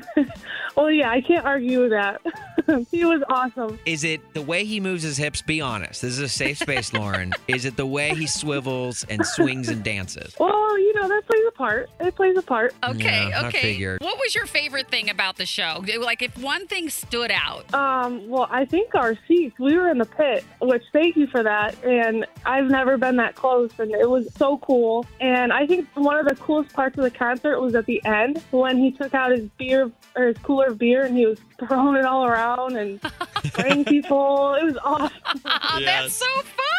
Well, 0.77 0.91
yeah, 0.91 1.11
I 1.11 1.23
can't 1.23 1.45
argue 1.45 1.81
with 1.81 1.91
that. 1.91 2.21
he 2.91 3.05
was 3.05 3.23
awesome. 3.29 3.79
Is 3.87 4.05
it 4.05 4.21
the 4.35 4.43
way 4.43 4.65
he 4.65 4.81
moves 4.81 5.03
his 5.03 5.17
hips? 5.17 5.43
Be 5.43 5.61
honest. 5.61 6.03
This 6.03 6.13
is 6.13 6.19
a 6.21 6.29
safe 6.29 6.59
space, 6.59 6.93
Lauren. 6.93 7.33
Is 7.49 7.65
it 7.65 7.77
the 7.77 7.87
way 7.87 8.15
he 8.15 8.27
swivels 8.27 9.05
and 9.09 9.25
swings 9.25 9.69
and 9.69 9.83
dances? 9.85 10.35
Well, 10.39 10.79
you 10.79 10.95
know 10.95 11.09
that 11.09 11.27
plays 11.27 11.43
a 11.49 11.53
part. 11.53 11.91
It 12.01 12.15
plays 12.17 12.37
a 12.37 12.43
part. 12.43 12.75
Okay, 12.85 13.29
Yeah, 13.29 13.43
I 13.43 13.47
okay. 13.49 13.61
figured. 13.63 14.01
What 14.03 14.19
was 14.19 14.35
your 14.35 14.47
favorite 14.47 14.89
thing 14.89 15.11
about 15.11 15.37
the 15.37 15.47
show? 15.47 15.83
Like, 16.01 16.23
if 16.23 16.37
one 16.39 16.67
thing 16.67 16.89
stood 16.91 17.31
out, 17.31 17.73
Um, 17.75 18.29
well, 18.29 18.49
I 18.51 18.65
think 18.65 18.95
our 18.95 19.17
seats. 19.29 19.59
We 19.59 19.77
were 19.77 19.89
in 19.91 19.99
the 19.99 20.05
pit, 20.07 20.45
which 20.61 20.83
thank 20.93 21.17
you 21.17 21.27
for 21.29 21.43
that. 21.43 21.83
And 21.85 22.27
I've 22.45 22.67
never 22.69 22.97
been 22.99 23.17
that 23.17 23.35
close, 23.35 23.71
and 23.79 23.91
it 23.93 24.09
was 24.09 24.33
so 24.35 24.59
cool. 24.59 25.07
And 25.21 25.53
I 25.53 25.67
think 25.67 25.89
one 25.95 26.19
of 26.19 26.27
the 26.27 26.35
coolest 26.37 26.73
parts 26.75 26.97
of 26.99 27.05
the 27.05 27.11
concert 27.11 27.61
was 27.61 27.75
at 27.75 27.87
the 27.87 28.05
end 28.05 28.43
when 28.51 28.77
he 28.79 28.91
took 28.91 29.15
out 29.15 29.31
his 29.33 29.49
beer 29.59 29.91
or 30.17 30.27
his 30.29 30.39
cooler 30.39 30.67
of 30.67 30.79
beer 30.79 31.05
and 31.05 31.17
he 31.17 31.27
was 31.27 31.39
throwing 31.59 31.97
it 31.97 32.05
all 32.05 32.25
around 32.25 32.56
and 32.65 33.01
spraying 33.45 33.85
people. 33.85 34.55
It 34.55 34.65
was 34.65 34.79
awesome. 34.83 35.11
That's 35.85 36.15
so 36.17 36.27
fun. 36.43 36.76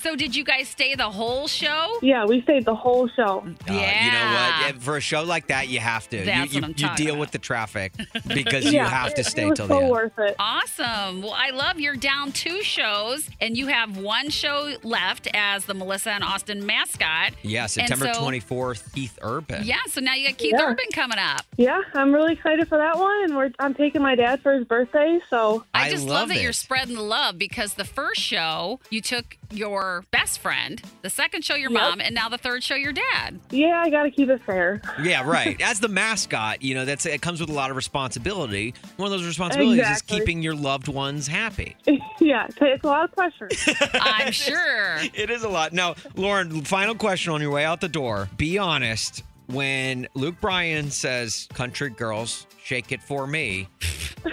So, 0.00 0.16
did 0.16 0.34
you 0.34 0.44
guys 0.44 0.68
stay 0.68 0.94
the 0.94 1.10
whole 1.10 1.46
show? 1.46 1.98
Yeah, 2.02 2.24
we 2.24 2.40
stayed 2.42 2.64
the 2.64 2.74
whole 2.74 3.08
show. 3.08 3.44
Uh, 3.68 3.72
you 3.72 3.74
know 3.74 3.78
what? 3.78 4.60
Yeah, 4.60 4.72
For 4.78 4.96
a 4.96 5.00
show 5.00 5.22
like 5.22 5.48
that, 5.48 5.68
you 5.68 5.80
have 5.80 6.08
to. 6.10 6.24
That's 6.24 6.52
you, 6.54 6.60
what 6.60 6.64
I'm 6.64 6.70
you, 6.70 6.74
you 6.78 6.86
talking 6.88 7.04
deal 7.06 7.14
about. 7.14 7.20
with 7.20 7.30
the 7.32 7.38
traffic 7.38 7.92
because 8.26 8.64
you 8.66 8.72
yeah, 8.72 8.88
have 8.88 9.14
to 9.14 9.20
it- 9.20 9.26
stay 9.26 9.42
it 9.46 9.50
was 9.50 9.58
till 9.58 9.68
so 9.68 9.74
the 9.74 9.80
end. 9.80 9.90
worth 9.90 10.18
it. 10.18 10.34
Awesome. 10.38 11.22
Well, 11.22 11.34
I 11.36 11.50
love 11.50 11.78
you're 11.78 11.96
down 11.96 12.32
two 12.32 12.62
shows, 12.62 13.28
and 13.40 13.56
you 13.56 13.66
have 13.68 13.98
one 13.98 14.30
show 14.30 14.74
left 14.82 15.28
as 15.34 15.66
the 15.66 15.74
Melissa 15.74 16.10
and 16.12 16.24
Austin 16.24 16.64
mascot. 16.66 17.32
Yeah, 17.42 17.66
September 17.66 18.12
so- 18.14 18.20
24th, 18.22 18.92
Keith 18.94 19.18
Urban. 19.22 19.62
Yeah, 19.64 19.76
so 19.88 20.00
now 20.00 20.14
you 20.14 20.28
got 20.28 20.38
Keith 20.38 20.54
Yeah. 20.58 20.70
Urban 20.70 20.86
coming 20.92 21.18
up. 21.18 21.42
Yeah, 21.56 21.80
I'm 21.94 22.12
really 22.14 22.32
excited 22.32 22.68
for 22.68 22.78
that 22.78 22.98
one, 22.98 23.24
and 23.24 23.36
we're 23.36 23.50
I'm 23.58 23.74
taking 23.74 24.02
my 24.02 24.14
dad 24.14 24.40
for 24.42 24.54
his 24.54 24.64
birthday. 24.66 25.20
So 25.28 25.64
I 25.74 25.86
I 25.86 25.90
just 25.90 26.04
love 26.06 26.14
love 26.14 26.28
that 26.30 26.40
you're 26.40 26.50
it. 26.50 26.54
spreading 26.54 26.94
the 26.94 27.02
love 27.02 27.38
because 27.38 27.74
the 27.74 27.84
first 27.84 28.20
show 28.20 28.80
you 28.90 29.00
took 29.00 29.33
your 29.50 30.04
best 30.10 30.38
friend, 30.40 30.82
the 31.02 31.10
second 31.10 31.44
show 31.44 31.54
your 31.54 31.70
Yep. 31.70 31.80
mom, 31.80 32.00
and 32.00 32.14
now 32.14 32.28
the 32.28 32.38
third 32.38 32.62
show 32.62 32.74
your 32.74 32.92
dad. 32.92 33.38
yeah, 33.50 33.82
I 33.84 33.90
got 33.90 34.02
to 34.04 34.10
keep 34.10 34.28
it 34.28 34.42
fair. 34.44 34.80
Yeah, 35.02 35.28
right. 35.28 35.60
As 35.62 35.80
the 35.80 35.88
mascot, 35.88 36.62
you 36.62 36.74
know, 36.74 36.84
that's 36.84 37.06
it 37.06 37.20
comes 37.22 37.40
with 37.40 37.50
a 37.50 37.52
lot 37.52 37.70
of 37.70 37.76
responsibility. 37.76 38.74
One 38.96 39.06
of 39.06 39.10
those 39.18 39.26
responsibilities 39.26 39.78
Exactly. 39.80 40.16
is 40.16 40.20
keeping 40.20 40.42
your 40.42 40.54
loved 40.54 40.88
ones 40.88 41.26
happy. 41.26 41.76
yeah, 42.20 42.46
it's 42.60 42.84
a 42.84 42.86
lot 42.86 43.04
of 43.04 43.12
pressure. 43.12 43.48
I'm 43.94 44.32
sure. 44.32 44.96
It 45.14 45.30
is 45.30 45.42
a 45.44 45.48
lot. 45.48 45.72
Now, 45.72 45.94
Lauren, 46.16 46.62
final 46.64 46.94
question 46.94 47.32
on 47.32 47.40
your 47.40 47.50
way 47.50 47.64
out 47.64 47.80
the 47.80 47.88
door. 47.88 48.28
Be 48.36 48.58
honest. 48.58 49.22
When 49.46 50.08
Luke 50.14 50.36
Bryan 50.40 50.90
says, 50.90 51.48
Country 51.52 51.90
girls, 51.90 52.46
shake 52.64 52.92
it 52.92 53.02
for 53.02 53.26
me, 53.26 53.68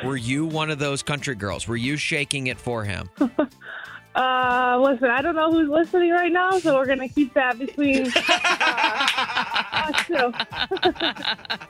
were 0.05 0.15
you 0.15 0.45
one 0.45 0.69
of 0.71 0.79
those 0.79 1.03
country 1.03 1.35
girls? 1.35 1.67
Were 1.67 1.75
you 1.75 1.97
shaking 1.97 2.47
it 2.47 2.57
for 2.57 2.85
him? 2.85 3.09
Uh, 4.15 4.79
listen, 4.81 5.09
I 5.09 5.21
don't 5.21 5.35
know 5.35 5.51
who's 5.51 5.69
listening 5.69 6.11
right 6.11 6.31
now, 6.31 6.59
so 6.59 6.75
we're 6.75 6.85
gonna 6.85 7.07
keep 7.07 7.33
that 7.33 7.57
between 7.57 8.11
uh, 8.15 9.91
us 9.93 10.05
two. 10.05 10.15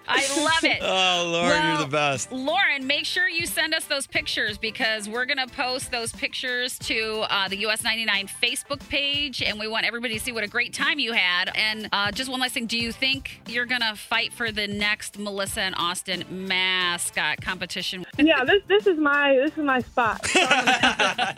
I 0.07 0.43
love 0.43 0.63
it. 0.63 0.79
Oh, 0.81 1.29
Lauren, 1.31 1.49
Well, 1.49 1.67
you're 1.67 1.85
the 1.85 1.91
best. 1.91 2.31
Lauren, 2.31 2.85
make 2.85 3.05
sure 3.05 3.27
you 3.27 3.45
send 3.45 3.73
us 3.73 3.85
those 3.85 4.07
pictures 4.07 4.57
because 4.57 5.07
we're 5.07 5.25
going 5.25 5.37
to 5.37 5.53
post 5.53 5.91
those 5.91 6.11
pictures 6.11 6.77
to 6.79 7.25
uh, 7.29 7.47
the 7.47 7.57
US 7.67 7.83
99 7.83 8.27
Facebook 8.41 8.87
page 8.89 9.41
and 9.41 9.59
we 9.59 9.67
want 9.67 9.85
everybody 9.85 10.15
to 10.15 10.19
see 10.19 10.31
what 10.31 10.43
a 10.43 10.47
great 10.47 10.73
time 10.73 10.99
you 10.99 11.13
had. 11.13 11.51
And 11.55 11.89
uh, 11.91 12.11
just 12.11 12.29
one 12.29 12.39
last 12.39 12.53
thing 12.53 12.65
do 12.65 12.77
you 12.77 12.91
think 12.91 13.41
you're 13.47 13.65
going 13.65 13.81
to 13.81 13.95
fight 13.95 14.33
for 14.33 14.51
the 14.51 14.67
next 14.67 15.17
Melissa 15.17 15.61
and 15.61 15.75
Austin 15.77 16.23
mascot 16.29 17.41
competition? 17.41 18.05
Yeah, 18.17 18.43
this 18.43 18.61
this 18.67 18.87
is 18.87 18.97
my 18.99 19.35
this 19.35 19.51
is 19.51 19.63
my 19.63 19.79
spot. 19.79 20.21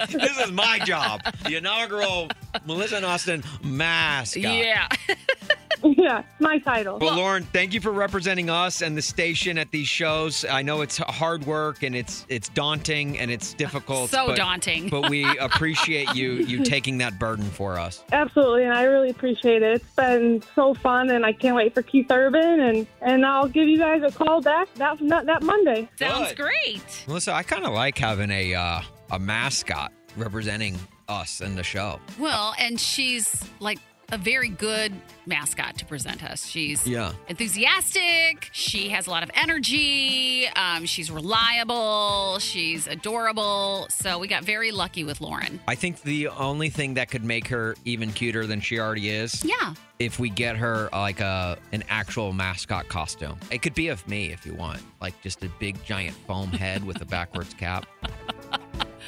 this 0.09 0.37
is 0.39 0.51
my 0.51 0.79
job. 0.79 0.92
The 1.43 1.57
inaugural 1.57 2.29
Melissa 2.65 2.97
and 2.97 3.05
Austin 3.05 3.43
mascot. 3.63 4.43
Yeah. 4.43 4.87
yeah, 5.83 6.23
my 6.39 6.57
title. 6.59 6.99
Well, 6.99 7.15
Lauren, 7.15 7.43
thank 7.43 7.73
you 7.73 7.81
for 7.81 7.91
representing 7.91 8.49
us 8.49 8.81
and 8.81 8.95
the 8.95 9.01
station 9.01 9.57
at 9.57 9.71
these 9.71 9.87
shows. 9.87 10.45
I 10.45 10.61
know 10.61 10.81
it's 10.81 10.97
hard 10.97 11.45
work 11.45 11.83
and 11.83 11.95
it's 11.95 12.25
it's 12.29 12.49
daunting 12.49 13.19
and 13.19 13.29
it's 13.29 13.53
difficult. 13.53 14.09
So 14.11 14.27
but- 14.27 14.37
daunting. 14.37 14.89
but 14.89 15.09
we 15.09 15.25
appreciate 15.39 16.15
you 16.15 16.33
you 16.33 16.63
taking 16.63 16.97
that 16.99 17.19
burden 17.19 17.45
for 17.45 17.77
us. 17.77 18.03
Absolutely, 18.11 18.63
and 18.63 18.73
I 18.73 18.83
really 18.83 19.09
appreciate 19.09 19.61
it. 19.63 19.81
It's 19.81 19.95
been 19.95 20.43
so 20.55 20.73
fun, 20.73 21.09
and 21.09 21.25
I 21.25 21.33
can't 21.33 21.55
wait 21.55 21.73
for 21.73 21.81
Keith 21.81 22.09
Urban, 22.09 22.59
and 22.61 22.87
and 23.01 23.25
I'll 23.25 23.47
give 23.47 23.67
you 23.67 23.77
guys 23.77 24.01
a 24.03 24.11
call 24.11 24.41
back 24.41 24.73
that 24.75 24.97
that, 25.09 25.25
that 25.25 25.43
Monday. 25.43 25.89
Sounds 25.97 26.29
Good. 26.33 26.37
great. 26.37 27.03
Melissa, 27.07 27.33
I 27.33 27.43
kind 27.43 27.65
of 27.65 27.73
like 27.73 27.97
having 27.97 28.29
a 28.31 28.53
uh, 28.53 28.81
a 29.11 29.19
mascot 29.19 29.91
representing 30.17 30.77
us 31.07 31.41
in 31.41 31.55
the 31.55 31.63
show. 31.63 31.99
Well, 32.19 32.53
and 32.59 32.79
she's 32.79 33.43
like 33.59 33.79
a 34.11 34.17
very 34.17 34.49
good 34.49 34.93
mascot 35.25 35.77
to 35.79 35.85
present 35.85 36.23
us. 36.23 36.45
She's 36.45 36.85
Yeah. 36.85 37.13
enthusiastic. 37.29 38.49
She 38.51 38.89
has 38.89 39.07
a 39.07 39.09
lot 39.09 39.23
of 39.23 39.31
energy. 39.33 40.47
Um, 40.49 40.85
she's 40.85 41.09
reliable. 41.09 42.37
She's 42.39 42.85
adorable. 42.85 43.87
So 43.89 44.19
we 44.19 44.27
got 44.27 44.43
very 44.43 44.71
lucky 44.71 45.03
with 45.03 45.19
Lauren. 45.21 45.59
I 45.67 45.75
think 45.75 46.01
the 46.03 46.27
only 46.27 46.69
thing 46.69 46.93
that 46.95 47.09
could 47.09 47.23
make 47.23 47.47
her 47.47 47.75
even 47.85 48.11
cuter 48.13 48.45
than 48.45 48.61
she 48.61 48.79
already 48.79 49.09
is 49.09 49.43
Yeah. 49.43 49.73
if 49.99 50.19
we 50.19 50.29
get 50.29 50.57
her 50.57 50.89
like 50.91 51.19
a 51.19 51.57
an 51.71 51.83
actual 51.89 52.33
mascot 52.33 52.87
costume. 52.89 53.39
It 53.49 53.61
could 53.63 53.73
be 53.73 53.87
of 53.87 54.07
me 54.07 54.31
if 54.31 54.45
you 54.45 54.53
want, 54.53 54.81
like 55.01 55.19
just 55.23 55.43
a 55.43 55.49
big 55.59 55.83
giant 55.85 56.15
foam 56.27 56.51
head 56.51 56.83
with 56.83 57.01
a 57.01 57.05
backwards 57.05 57.53
cap. 57.55 57.87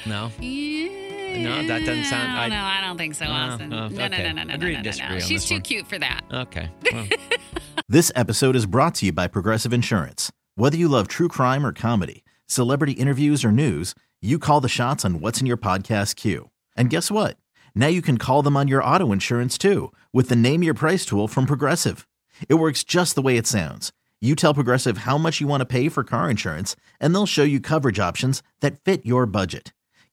No. 0.06 0.30
Yeah. 0.40 1.42
No, 1.42 1.66
that 1.66 1.84
doesn't 1.84 2.04
sound- 2.04 2.32
No, 2.32 2.38
I- 2.40 2.48
no, 2.48 2.56
I 2.62 2.80
don't 2.86 2.96
think 2.96 3.14
so, 3.14 3.24
No, 3.26 3.30
Austin. 3.32 3.68
no, 3.68 3.88
No, 3.88 3.88
no, 3.88 4.04
okay. 4.06 4.22
no, 4.22 4.32
no, 4.32 4.42
no, 4.44 4.54
Agree 4.54 4.68
no, 4.72 4.76
to 4.78 4.82
no, 4.82 4.82
disagree 4.82 5.08
no. 5.08 5.14
on 5.16 5.20
She's 5.28 5.42
this 5.42 5.48
too 5.48 5.54
one. 5.56 5.62
cute 5.62 5.86
for 5.88 5.98
that. 5.98 6.24
Okay. 6.32 6.70
Well, 6.92 7.06
This 7.88 8.10
episode 8.16 8.56
is 8.56 8.66
brought 8.66 8.94
to 8.96 9.06
you 9.06 9.12
by 9.12 9.28
Progressive 9.28 9.72
Insurance. 9.72 10.32
Whether 10.54 10.76
you 10.76 10.88
love 10.88 11.08
true 11.08 11.28
crime 11.28 11.64
or 11.64 11.72
comedy, 11.72 12.24
celebrity 12.46 12.92
interviews 12.92 13.44
or 13.44 13.52
news, 13.52 13.94
you 14.22 14.38
call 14.38 14.60
the 14.60 14.68
shots 14.68 15.04
on 15.04 15.20
what's 15.20 15.40
in 15.40 15.46
your 15.46 15.56
podcast 15.58 16.16
queue. 16.16 16.50
And 16.76 16.90
guess 16.90 17.10
what? 17.10 17.36
Now 17.74 17.86
you 17.88 18.00
can 18.02 18.16
call 18.18 18.42
them 18.42 18.56
on 18.56 18.66
your 18.68 18.82
auto 18.82 19.12
insurance 19.12 19.58
too 19.58 19.92
with 20.12 20.28
the 20.30 20.36
Name 20.36 20.62
Your 20.62 20.74
Price 20.74 21.04
tool 21.04 21.28
from 21.28 21.46
Progressive. 21.46 22.08
It 22.48 22.54
works 22.54 22.82
just 22.82 23.14
the 23.14 23.22
way 23.22 23.36
it 23.36 23.46
sounds. 23.46 23.92
You 24.20 24.34
tell 24.34 24.54
Progressive 24.54 24.98
how 24.98 25.18
much 25.18 25.40
you 25.42 25.46
want 25.46 25.60
to 25.60 25.66
pay 25.66 25.88
for 25.90 26.02
car 26.02 26.30
insurance, 26.30 26.74
and 26.98 27.14
they'll 27.14 27.26
show 27.26 27.42
you 27.42 27.60
coverage 27.60 27.98
options 28.00 28.42
that 28.62 28.82
fit 28.82 29.04
your 29.04 29.26
budget. 29.26 29.72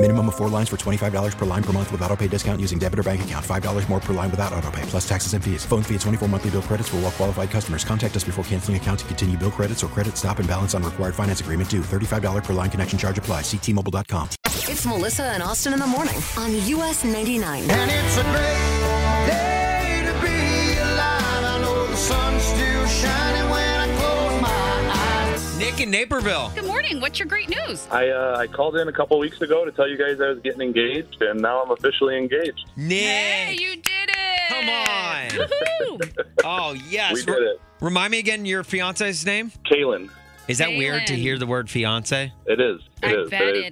Minimum 0.00 0.28
of 0.28 0.36
four 0.36 0.48
lines 0.48 0.68
for 0.68 0.76
$25 0.76 1.36
per 1.36 1.44
line 1.44 1.62
per 1.64 1.72
month 1.72 1.90
with 1.90 2.00
auto 2.02 2.14
pay 2.14 2.28
discount 2.28 2.60
using 2.60 2.78
debit 2.78 3.00
or 3.00 3.02
bank 3.02 3.22
account. 3.22 3.44
$5 3.44 3.88
more 3.88 3.98
per 3.98 4.14
line 4.14 4.30
without 4.30 4.52
auto 4.52 4.70
pay, 4.70 4.82
plus 4.82 5.08
taxes 5.08 5.34
and 5.34 5.42
fees. 5.42 5.64
Phone 5.66 5.82
fee 5.82 5.96
at 5.96 6.02
24 6.02 6.28
monthly 6.28 6.50
bill 6.52 6.62
credits 6.62 6.88
for 6.88 6.98
all 6.98 7.02
well 7.02 7.10
qualified 7.10 7.50
customers. 7.50 7.84
Contact 7.84 8.14
us 8.14 8.22
before 8.22 8.44
canceling 8.44 8.76
account 8.76 9.00
to 9.00 9.06
continue 9.06 9.36
bill 9.36 9.50
credits 9.50 9.82
or 9.82 9.88
credit 9.88 10.16
stop 10.16 10.38
and 10.38 10.46
balance 10.48 10.72
on 10.74 10.84
required 10.84 11.16
finance 11.16 11.40
agreement 11.40 11.68
due. 11.68 11.80
$35 11.80 12.44
per 12.44 12.52
line 12.52 12.70
connection 12.70 12.96
charge 12.96 13.18
apply. 13.18 13.40
Ctmobile.com. 13.42 14.28
It's 14.70 14.86
Melissa 14.86 15.24
and 15.24 15.42
Austin 15.42 15.72
in 15.72 15.80
the 15.80 15.86
morning 15.88 16.22
on 16.36 16.54
US 16.54 17.02
99. 17.04 17.68
And 17.68 17.90
it's 17.90 18.16
a 18.18 18.22
great 18.22 19.26
day 19.26 20.02
to 20.06 20.12
be 20.22 20.78
alive. 20.78 21.44
I 21.44 21.58
know 21.60 21.86
the 21.88 21.96
sun's 21.96 22.44
still 22.44 22.86
shining 22.86 23.47
Nick 25.68 25.80
in 25.80 25.90
Naperville. 25.90 26.50
Good 26.54 26.64
morning. 26.64 26.98
What's 26.98 27.18
your 27.18 27.28
great 27.28 27.50
news? 27.50 27.86
I 27.90 28.08
uh, 28.08 28.36
I 28.38 28.46
called 28.46 28.76
in 28.76 28.88
a 28.88 28.92
couple 28.92 29.18
weeks 29.18 29.42
ago 29.42 29.66
to 29.66 29.70
tell 29.70 29.86
you 29.86 29.98
guys 29.98 30.18
I 30.18 30.28
was 30.30 30.38
getting 30.38 30.62
engaged, 30.62 31.20
and 31.20 31.42
now 31.42 31.62
I'm 31.62 31.70
officially 31.70 32.16
engaged. 32.16 32.70
Nick. 32.74 33.00
Hey, 33.02 33.52
you 33.58 33.76
did 33.76 34.08
it! 34.08 34.48
Come 34.48 34.68
on. 34.70 35.28
Woohoo! 36.08 36.24
Oh, 36.44 36.72
yes. 36.88 37.12
We 37.16 37.22
did 37.22 37.42
it. 37.42 37.60
Remind 37.82 38.12
me 38.12 38.18
again 38.18 38.46
your 38.46 38.64
fiance's 38.64 39.26
name? 39.26 39.52
Kaylin. 39.70 40.08
Is 40.48 40.56
that 40.56 40.70
weird 40.70 41.06
to 41.08 41.14
hear 41.14 41.36
the 41.36 41.46
word 41.46 41.68
fiance? 41.68 42.32
It 42.46 42.60
is. 42.60 42.80
It 43.02 43.06
I 43.06 43.20
is. 43.24 43.28
bet 43.30 43.42
it 43.42 43.56
is. 43.56 43.64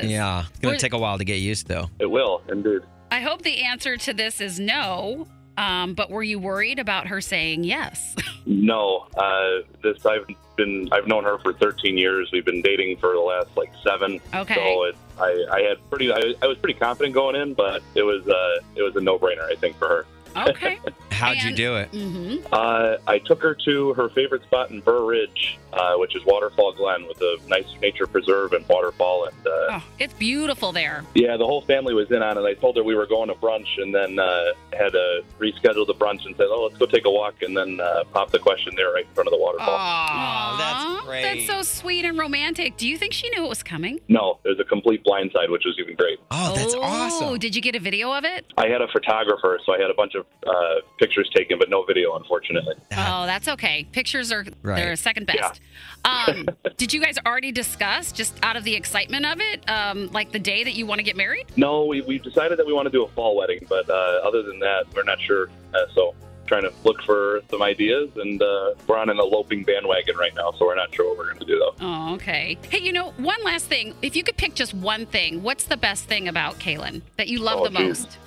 it 0.00 0.04
is. 0.06 0.10
Yeah. 0.10 0.40
It's 0.40 0.58
going 0.58 0.72
We're- 0.72 0.76
to 0.78 0.82
take 0.82 0.92
a 0.92 0.98
while 0.98 1.18
to 1.18 1.24
get 1.24 1.36
used 1.36 1.68
to. 1.68 1.88
It 2.00 2.10
will, 2.10 2.42
indeed. 2.48 2.80
I 3.12 3.20
hope 3.20 3.42
the 3.42 3.62
answer 3.62 3.96
to 3.96 4.12
this 4.12 4.40
is 4.40 4.58
no. 4.58 5.28
Um, 5.56 5.94
but 5.94 6.10
were 6.10 6.24
you 6.24 6.40
worried 6.40 6.80
about 6.80 7.06
her 7.06 7.20
saying 7.20 7.62
yes? 7.62 8.16
No, 8.46 9.06
uh, 9.16 9.62
this 9.82 10.04
I've 10.04 10.26
been 10.56 10.88
I've 10.92 11.06
known 11.06 11.24
her 11.24 11.38
for 11.38 11.52
13 11.52 11.96
years. 11.96 12.30
We've 12.32 12.44
been 12.44 12.62
dating 12.62 12.98
for 12.98 13.12
the 13.12 13.20
last 13.20 13.48
like 13.56 13.72
seven. 13.82 14.20
Okay. 14.34 14.54
So 14.54 14.84
it, 14.84 14.96
I 15.18 15.44
I 15.50 15.60
had 15.62 15.90
pretty 15.90 16.12
I, 16.12 16.34
I 16.42 16.46
was 16.46 16.58
pretty 16.58 16.78
confident 16.78 17.14
going 17.14 17.36
in, 17.36 17.54
but 17.54 17.82
it 17.94 18.02
was 18.02 18.26
uh 18.28 18.60
it 18.76 18.82
was 18.82 18.96
a 18.96 19.00
no 19.00 19.18
brainer 19.18 19.50
I 19.50 19.54
think 19.56 19.76
for 19.78 19.88
her. 19.88 20.06
Okay. 20.36 20.78
How'd 21.10 21.36
you 21.38 21.48
And- 21.48 21.56
do 21.56 21.76
it? 21.76 21.88
hmm 21.90 22.36
Uh, 22.52 22.96
I 23.06 23.18
took 23.18 23.40
her 23.42 23.54
to 23.66 23.94
her 23.94 24.08
favorite 24.10 24.42
spot 24.42 24.70
in 24.70 24.80
Burr 24.80 25.04
Ridge, 25.04 25.58
uh, 25.72 25.94
which 25.96 26.14
is 26.16 26.24
Waterfall 26.26 26.72
Glen, 26.72 27.06
with 27.06 27.20
a 27.20 27.38
nice 27.48 27.66
nature 27.80 28.06
preserve 28.06 28.52
and 28.52 28.66
waterfall. 28.68 29.26
And 29.26 29.46
uh, 29.46 29.50
Oh, 29.78 29.82
it's 29.98 30.12
beautiful 30.14 30.72
there. 30.72 31.04
yeah, 31.14 31.36
the 31.36 31.46
whole 31.46 31.62
family 31.62 31.94
was 31.94 32.10
in 32.10 32.22
on 32.22 32.36
it. 32.36 32.42
I 32.42 32.54
told 32.54 32.76
her 32.76 32.82
we 32.82 32.94
were 32.96 33.06
going 33.06 33.28
to 33.28 33.34
brunch, 33.34 33.66
and 33.80 33.94
then 33.94 34.18
uh, 34.18 34.52
had 34.72 34.92
to 34.92 35.22
reschedule 35.38 35.86
the 35.86 35.94
brunch 35.94 36.26
and 36.26 36.36
said, 36.36 36.46
"Oh, 36.50 36.64
let's 36.68 36.78
go 36.78 36.86
take 36.86 37.06
a 37.06 37.10
walk," 37.10 37.42
and 37.42 37.56
then 37.56 37.80
uh, 37.80 38.04
pop 38.12 38.30
the 38.30 38.38
question 38.40 38.74
there 38.76 38.92
right 38.92 39.06
in 39.06 39.14
front 39.14 39.28
of 39.28 39.32
the 39.32 39.38
waterfall. 39.38 39.68
Oh, 39.70 40.56
that's 40.58 40.84
Aw, 40.84 41.02
great. 41.06 41.22
That's 41.22 41.46
so 41.46 41.62
sweet 41.62 42.04
and 42.04 42.18
romantic. 42.18 42.76
Do 42.76 42.88
you 42.88 42.98
think 42.98 43.12
she 43.12 43.28
knew 43.30 43.44
it 43.44 43.48
was 43.48 43.62
coming? 43.62 44.00
No, 44.08 44.38
it 44.44 44.48
was 44.48 44.60
a 44.60 44.64
complete 44.64 45.04
blindside, 45.04 45.48
which 45.50 45.64
was 45.64 45.76
even 45.78 45.94
great. 45.94 46.18
Oh, 46.30 46.54
that's 46.54 46.74
oh, 46.74 46.82
awesome. 46.82 47.38
Did 47.38 47.54
you 47.56 47.62
get 47.62 47.74
a 47.76 47.80
video 47.80 48.12
of 48.12 48.24
it? 48.24 48.46
I 48.58 48.68
had 48.68 48.82
a 48.82 48.88
photographer, 48.88 49.58
so 49.64 49.72
I 49.74 49.78
had 49.80 49.90
a 49.90 49.94
bunch 49.94 50.14
of 50.14 50.23
uh, 50.46 50.74
pictures 50.98 51.28
taken, 51.34 51.58
but 51.58 51.70
no 51.70 51.84
video, 51.84 52.16
unfortunately. 52.16 52.74
Oh, 52.96 53.26
that's 53.26 53.48
okay. 53.48 53.86
Pictures 53.92 54.30
are 54.32 54.44
Right. 54.62 54.76
they're 54.76 54.96
second 54.96 55.26
best. 55.26 55.60
Um, 56.04 56.46
did 56.76 56.92
you 56.92 57.00
guys 57.00 57.16
already 57.26 57.52
discuss, 57.52 58.12
just 58.12 58.34
out 58.42 58.56
of 58.56 58.64
the 58.64 58.74
excitement 58.74 59.24
of 59.26 59.40
it, 59.40 59.68
um, 59.68 60.08
like 60.12 60.32
the 60.32 60.38
day 60.38 60.64
that 60.64 60.74
you 60.74 60.86
want 60.86 60.98
to 60.98 61.02
get 61.02 61.16
married? 61.16 61.46
No, 61.56 61.84
we, 61.86 62.00
we 62.02 62.18
decided 62.18 62.58
that 62.58 62.66
we 62.66 62.72
want 62.72 62.86
to 62.86 62.90
do 62.92 63.04
a 63.04 63.08
fall 63.08 63.36
wedding, 63.36 63.64
but 63.68 63.88
uh, 63.88 63.92
other 64.24 64.42
than 64.42 64.58
that, 64.60 64.84
we're 64.94 65.02
not 65.04 65.20
sure. 65.20 65.48
Uh, 65.74 65.78
so 65.94 66.14
trying 66.46 66.62
to 66.62 66.72
look 66.84 67.00
for 67.02 67.40
some 67.50 67.62
ideas, 67.62 68.10
and 68.16 68.42
uh, 68.42 68.74
we're 68.86 68.98
on 68.98 69.08
an 69.08 69.18
eloping 69.18 69.64
bandwagon 69.64 70.14
right 70.16 70.34
now, 70.34 70.52
so 70.52 70.66
we're 70.66 70.74
not 70.74 70.94
sure 70.94 71.08
what 71.08 71.16
we're 71.18 71.26
going 71.28 71.38
to 71.38 71.46
do 71.46 71.58
though. 71.58 71.74
Oh, 71.80 72.14
okay. 72.16 72.58
Hey, 72.68 72.80
you 72.80 72.92
know, 72.92 73.12
one 73.12 73.42
last 73.44 73.66
thing. 73.66 73.94
If 74.02 74.14
you 74.14 74.22
could 74.22 74.36
pick 74.36 74.54
just 74.54 74.74
one 74.74 75.06
thing, 75.06 75.42
what's 75.42 75.64
the 75.64 75.76
best 75.78 76.04
thing 76.04 76.28
about 76.28 76.58
Kaylin 76.58 77.00
that 77.16 77.28
you 77.28 77.38
love 77.38 77.60
Oh, 77.60 77.64
the 77.64 77.70
geez. 77.70 77.80
most? 78.04 78.18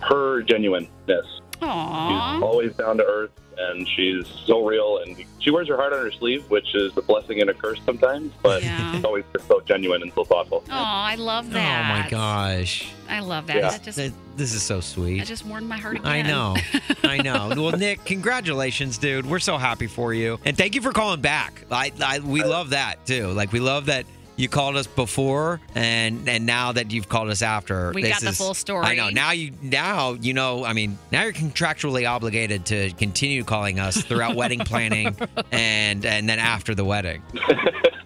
Her 0.00 0.42
genuineness. 0.42 1.26
Aww. 1.62 2.34
She's 2.36 2.42
always 2.42 2.72
down 2.74 2.96
to 2.98 3.04
earth, 3.04 3.30
and 3.58 3.86
she's 3.88 4.26
so 4.46 4.64
real. 4.64 4.98
And 4.98 5.16
she 5.40 5.50
wears 5.50 5.68
her 5.68 5.76
heart 5.76 5.92
on 5.92 6.00
her 6.00 6.10
sleeve, 6.12 6.48
which 6.50 6.74
is 6.74 6.96
a 6.96 7.02
blessing 7.02 7.40
and 7.40 7.50
a 7.50 7.54
curse 7.54 7.80
sometimes. 7.84 8.32
But 8.42 8.62
Yeah. 8.62 8.92
she's 8.92 9.04
always 9.04 9.24
just 9.32 9.46
so 9.48 9.60
genuine 9.60 10.02
and 10.02 10.12
so 10.14 10.24
thoughtful. 10.24 10.64
Oh, 10.68 10.72
I 10.72 11.14
love 11.16 11.50
that. 11.52 11.90
Oh, 11.96 12.02
my 12.02 12.08
gosh. 12.10 12.88
I 13.08 13.20
love 13.20 13.46
that. 13.48 13.56
Yeah. 13.56 13.70
That 13.70 13.82
just, 13.82 13.98
Th- 13.98 14.12
This 14.36 14.54
is 14.54 14.62
so 14.62 14.80
sweet. 14.80 15.20
I 15.20 15.24
just 15.24 15.44
warmed 15.44 15.68
my 15.68 15.76
heart 15.76 15.96
again. 15.96 16.06
I 16.10 16.22
know. 16.22 16.56
I 17.04 17.18
know. 17.18 17.52
Well, 17.56 17.76
Nick, 17.76 18.04
congratulations, 18.04 18.96
dude. 18.98 19.26
We're 19.26 19.38
so 19.38 19.58
happy 19.58 19.86
for 19.86 20.14
you. 20.14 20.38
And 20.44 20.56
thank 20.56 20.74
you 20.74 20.80
for 20.82 20.92
calling 20.92 21.20
back. 21.20 21.62
I, 21.70 21.92
I 22.02 22.18
we 22.20 22.42
love 22.42 22.70
that 22.70 23.04
too. 23.06 23.28
Like 23.28 23.52
we 23.52 23.60
love 23.60 23.86
that 23.86 24.06
you 24.36 24.48
called 24.48 24.76
us 24.76 24.86
before 24.86 25.60
and 25.74 26.28
and 26.28 26.46
now 26.46 26.72
that 26.72 26.90
you've 26.90 27.08
called 27.08 27.28
us 27.28 27.42
after. 27.42 27.92
We 27.94 28.02
this 28.02 28.12
got 28.12 28.20
the 28.22 28.28
is- 28.28 28.38
full 28.38 28.54
story. 28.54 28.84
I 28.86 28.94
know. 28.94 29.10
Now 29.10 29.32
you 29.32 29.52
now 29.62 30.12
you 30.14 30.32
know, 30.34 30.64
I 30.64 30.72
mean, 30.72 30.98
now 31.10 31.22
you're 31.24 31.32
contractually 31.32 32.08
obligated 32.08 32.66
to 32.66 32.90
continue 32.92 33.44
calling 33.44 33.78
us 33.78 34.02
throughout 34.02 34.34
wedding 34.36 34.58
planning 34.64 35.16
and 35.50 36.04
and 36.04 36.28
then 36.28 36.38
after 36.38 36.74
the 36.74 36.84
wedding. 36.84 37.22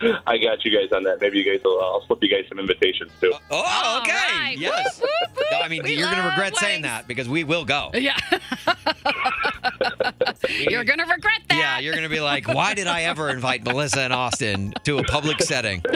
I 0.26 0.38
got 0.38 0.64
you 0.64 0.70
guys 0.76 0.92
on 0.92 1.02
that. 1.04 1.20
Maybe 1.20 1.38
you 1.38 1.44
guys 1.44 1.62
will. 1.64 1.78
Uh, 1.80 1.85
I'll 1.92 2.06
slip 2.06 2.22
you 2.22 2.28
guys 2.28 2.44
some 2.48 2.59
invitations 2.59 3.11
too. 3.20 3.32
Oh, 3.35 3.38
oh 3.50 4.00
okay. 4.02 4.12
Oh, 4.12 4.38
right. 4.38 4.59
Yes. 4.59 5.00
Whoop, 5.00 5.11
whoop, 5.20 5.37
whoop. 5.37 5.46
No, 5.52 5.59
I 5.61 5.68
mean, 5.68 5.82
We 5.82 5.94
you're 5.94 6.06
going 6.06 6.16
to 6.16 6.22
love 6.22 6.32
regret 6.32 6.56
saying 6.56 6.82
weddings. 6.82 7.02
that 7.02 7.09
because 7.09 7.28
we 7.28 7.44
will 7.44 7.64
go. 7.64 7.90
Yeah. 7.94 8.16
You're 10.68 10.85
going 10.85 10.98
to 10.98 11.04
regret 11.04 11.40
that. 11.48 11.59
Yeah, 11.59 11.78
you're 11.80 11.92
going 11.92 12.04
to 12.04 12.14
be 12.14 12.20
like, 12.20 12.46
why 12.48 12.74
did 12.74 12.87
I 12.87 13.02
ever 13.02 13.30
invite 13.30 13.64
Melissa 13.64 14.00
and 14.00 14.12
Austin 14.12 14.72
to 14.85 14.98
a 14.98 15.02
public 15.04 15.42
setting? 15.42 15.82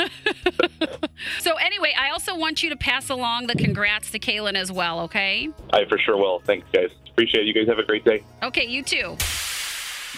So, 1.38 1.56
anyway, 1.56 1.92
I 1.98 2.10
also 2.10 2.34
want 2.34 2.62
you 2.62 2.70
to 2.70 2.76
pass 2.76 3.10
along 3.10 3.46
the 3.46 3.54
congrats 3.54 4.10
to 4.12 4.18
Kaylin 4.18 4.54
as 4.54 4.72
well, 4.72 5.00
okay? 5.00 5.50
I 5.70 5.84
for 5.84 5.98
sure 5.98 6.16
will. 6.16 6.40
Thanks, 6.40 6.66
guys. 6.72 6.88
Appreciate 7.10 7.42
it. 7.42 7.46
You 7.46 7.52
guys 7.52 7.68
have 7.68 7.78
a 7.78 7.84
great 7.84 8.04
day. 8.06 8.24
Okay, 8.42 8.64
you 8.66 8.82
too. 8.82 9.16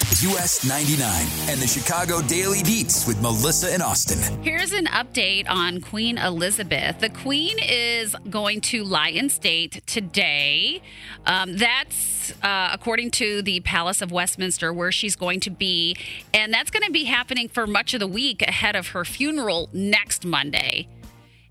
US 0.00 0.66
99 0.66 1.04
and 1.50 1.60
the 1.60 1.66
Chicago 1.66 2.22
Daily 2.22 2.62
Beats 2.62 3.06
with 3.06 3.20
Melissa 3.20 3.70
and 3.74 3.82
Austin. 3.82 4.42
Here's 4.42 4.72
an 4.72 4.86
update 4.86 5.46
on 5.50 5.82
Queen 5.82 6.16
Elizabeth. 6.16 7.00
The 7.00 7.10
Queen 7.10 7.58
is 7.60 8.16
going 8.30 8.62
to 8.62 8.84
lie 8.84 9.10
in 9.10 9.28
state 9.28 9.86
today. 9.86 10.80
Um, 11.26 11.58
that's 11.58 12.32
uh, 12.42 12.70
according 12.72 13.10
to 13.10 13.42
the 13.42 13.60
Palace 13.60 14.00
of 14.00 14.10
Westminster, 14.10 14.72
where 14.72 14.92
she's 14.92 15.14
going 15.14 15.40
to 15.40 15.50
be. 15.50 15.94
And 16.32 16.54
that's 16.54 16.70
going 16.70 16.84
to 16.84 16.92
be 16.92 17.04
happening 17.04 17.48
for 17.48 17.66
much 17.66 17.92
of 17.92 18.00
the 18.00 18.06
week 18.06 18.40
ahead 18.40 18.74
of 18.74 18.88
her 18.88 19.04
funeral 19.04 19.68
next 19.74 20.24
Monday. 20.24 20.88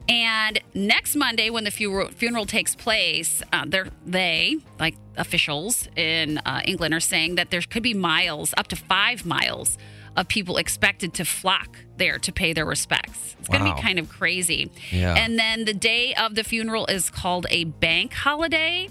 And 0.10 0.60
next 0.74 1.16
Monday, 1.16 1.50
when 1.50 1.64
the 1.64 1.72
fu- 1.72 2.10
funeral 2.10 2.46
takes 2.46 2.76
place, 2.76 3.42
uh, 3.54 3.66
they, 4.06 4.58
like 4.80 4.96
officials 5.18 5.88
in 5.96 6.40
uh, 6.40 6.62
England, 6.66 6.94
are 6.94 7.00
saying 7.00 7.36
that 7.36 7.50
there 7.50 7.62
could 7.62 7.84
be 7.84 7.94
miles, 7.94 8.54
up 8.58 8.68
to 8.68 8.76
five 8.76 9.26
miles, 9.26 9.78
of 10.18 10.28
people 10.28 10.58
expected 10.58 11.14
to 11.14 11.26
flock 11.26 11.78
there 11.98 12.20
to 12.20 12.32
pay 12.32 12.54
their 12.54 12.66
respects. 12.66 13.36
It's 13.40 13.48
going 13.48 13.64
to 13.64 13.74
be 13.74 13.82
kind 13.82 14.00
of 14.00 14.10
crazy. 14.10 14.70
Yeah. 14.92 15.16
And 15.16 15.40
then 15.40 15.66
the 15.66 15.74
day 15.74 16.14
of 16.16 16.36
the 16.36 16.44
funeral 16.44 16.86
is 16.88 17.10
called 17.10 17.48
a 17.50 17.64
bank 17.64 18.14
holiday. 18.14 18.90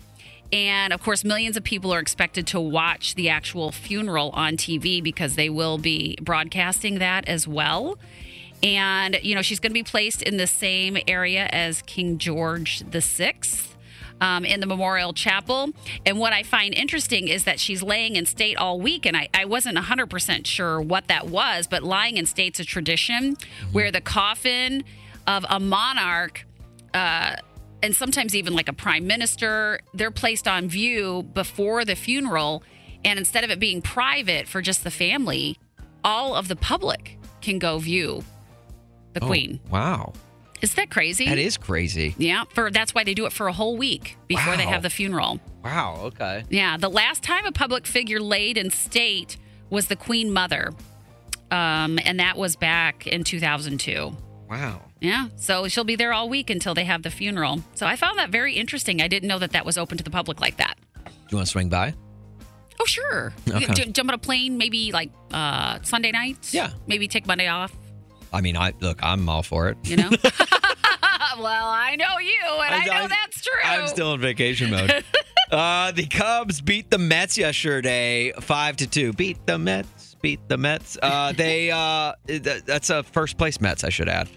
And 0.52 0.92
of 0.92 1.02
course, 1.02 1.22
millions 1.22 1.56
of 1.56 1.62
people 1.62 1.92
are 1.92 2.00
expected 2.00 2.46
to 2.48 2.60
watch 2.60 3.14
the 3.14 3.28
actual 3.28 3.70
funeral 3.70 4.30
on 4.30 4.56
TV 4.56 5.02
because 5.02 5.36
they 5.36 5.48
will 5.48 5.78
be 5.78 6.16
broadcasting 6.20 6.98
that 6.98 7.28
as 7.28 7.46
well. 7.46 7.98
And, 8.62 9.18
you 9.22 9.34
know, 9.34 9.42
she's 9.42 9.58
going 9.58 9.70
to 9.70 9.74
be 9.74 9.82
placed 9.82 10.22
in 10.22 10.36
the 10.36 10.46
same 10.46 10.98
area 11.08 11.46
as 11.50 11.82
King 11.82 12.18
George 12.18 12.80
the 12.90 13.00
Sixth 13.00 13.76
um, 14.20 14.44
in 14.44 14.60
the 14.60 14.66
Memorial 14.66 15.12
Chapel. 15.12 15.70
And 16.04 16.18
what 16.18 16.32
I 16.32 16.42
find 16.42 16.74
interesting 16.74 17.28
is 17.28 17.44
that 17.44 17.58
she's 17.58 17.82
laying 17.82 18.16
in 18.16 18.26
state 18.26 18.56
all 18.56 18.80
week. 18.80 19.06
And 19.06 19.16
I, 19.16 19.28
I 19.32 19.46
wasn't 19.46 19.78
100% 19.78 20.46
sure 20.46 20.80
what 20.80 21.08
that 21.08 21.28
was, 21.28 21.66
but 21.66 21.82
lying 21.82 22.16
in 22.16 22.26
state's 22.26 22.60
a 22.60 22.64
tradition 22.64 23.36
where 23.72 23.90
the 23.90 24.00
coffin 24.00 24.84
of 25.26 25.46
a 25.48 25.58
monarch 25.58 26.46
uh, 26.92 27.36
and 27.82 27.96
sometimes 27.96 28.34
even 28.34 28.52
like 28.54 28.68
a 28.68 28.72
prime 28.72 29.06
minister, 29.06 29.80
they're 29.94 30.10
placed 30.10 30.46
on 30.46 30.68
view 30.68 31.22
before 31.32 31.84
the 31.84 31.96
funeral. 31.96 32.62
And 33.04 33.18
instead 33.18 33.42
of 33.42 33.50
it 33.50 33.58
being 33.58 33.80
private 33.80 34.46
for 34.46 34.60
just 34.60 34.84
the 34.84 34.90
family, 34.90 35.56
all 36.04 36.34
of 36.34 36.48
the 36.48 36.56
public 36.56 37.18
can 37.40 37.58
go 37.58 37.78
view 37.78 38.22
the 39.12 39.22
Oh, 39.22 39.26
queen. 39.26 39.60
wow. 39.70 40.12
Is 40.62 40.74
that 40.74 40.90
crazy? 40.90 41.24
That 41.26 41.38
is 41.38 41.56
crazy. 41.56 42.14
Yeah, 42.18 42.44
for 42.54 42.70
that's 42.70 42.94
why 42.94 43.02
they 43.04 43.14
do 43.14 43.24
it 43.24 43.32
for 43.32 43.48
a 43.48 43.52
whole 43.52 43.76
week 43.78 44.16
before 44.28 44.56
they 44.58 44.66
have 44.66 44.82
the 44.82 44.90
funeral. 44.90 45.40
Wow. 45.64 45.96
Okay. 46.04 46.44
Yeah, 46.50 46.76
the 46.76 46.90
last 46.90 47.22
time 47.22 47.46
a 47.46 47.52
public 47.52 47.86
figure 47.86 48.20
laid 48.20 48.58
in 48.58 48.70
state 48.70 49.38
was 49.70 49.86
the 49.86 49.96
Queen 49.96 50.30
Mother, 50.32 50.72
um, 51.50 51.98
and 52.04 52.20
that 52.20 52.36
was 52.36 52.56
back 52.56 53.06
in 53.06 53.24
2002. 53.24 54.14
Wow. 54.50 54.82
Yeah, 55.00 55.28
so 55.36 55.66
she'll 55.68 55.84
be 55.84 55.96
there 55.96 56.12
all 56.12 56.28
week 56.28 56.50
until 56.50 56.74
they 56.74 56.84
have 56.84 57.02
the 57.04 57.10
funeral. 57.10 57.62
So 57.74 57.86
I 57.86 57.96
found 57.96 58.18
that 58.18 58.28
very 58.28 58.54
interesting. 58.54 59.00
I 59.00 59.08
didn't 59.08 59.28
know 59.28 59.38
that 59.38 59.52
that 59.52 59.64
was 59.64 59.78
open 59.78 59.96
to 59.96 60.04
the 60.04 60.10
public 60.10 60.40
like 60.42 60.58
that. 60.58 60.76
Do 61.06 61.10
you 61.30 61.36
want 61.38 61.46
to 61.46 61.50
swing 61.50 61.70
by? 61.70 61.94
Oh, 62.78 62.84
sure. 62.84 63.32
Okay. 63.48 63.72
J- 63.72 63.92
jump 63.92 64.10
on 64.10 64.14
a 64.14 64.18
plane, 64.18 64.58
maybe 64.58 64.92
like 64.92 65.10
uh, 65.32 65.78
Sunday 65.82 66.10
night. 66.10 66.52
Yeah. 66.52 66.70
Maybe 66.86 67.08
take 67.08 67.26
Monday 67.26 67.46
off. 67.48 67.72
I 68.32 68.40
mean, 68.40 68.56
I 68.56 68.72
look. 68.80 68.98
I'm 69.02 69.28
all 69.28 69.42
for 69.42 69.68
it. 69.68 69.76
You 69.84 69.96
know. 69.96 70.10
well, 71.38 71.68
I 71.68 71.96
know 71.96 72.18
you, 72.18 72.62
and 72.64 72.74
I, 72.74 72.84
know 72.84 73.04
I- 73.04 73.06
that's 73.08 73.40
true. 73.42 73.60
I'm 73.64 73.86
still 73.88 74.14
in 74.14 74.20
vacation 74.20 74.70
mode. 74.70 75.04
uh, 75.50 75.92
the 75.92 76.06
Cubs 76.06 76.60
beat 76.60 76.90
the 76.90 76.98
Mets 76.98 77.36
yesterday, 77.38 78.32
five 78.40 78.76
to 78.78 78.86
two. 78.86 79.12
Beat 79.12 79.44
the 79.46 79.58
Mets. 79.58 80.16
Beat 80.22 80.40
the 80.48 80.56
Mets. 80.56 80.98
Uh, 81.02 81.32
they. 81.32 81.70
Uh, 81.70 82.12
th- 82.26 82.64
that's 82.64 82.90
a 82.90 83.02
first 83.02 83.38
place 83.38 83.60
Mets. 83.60 83.84
I 83.84 83.88
should 83.88 84.08
add. 84.08 84.28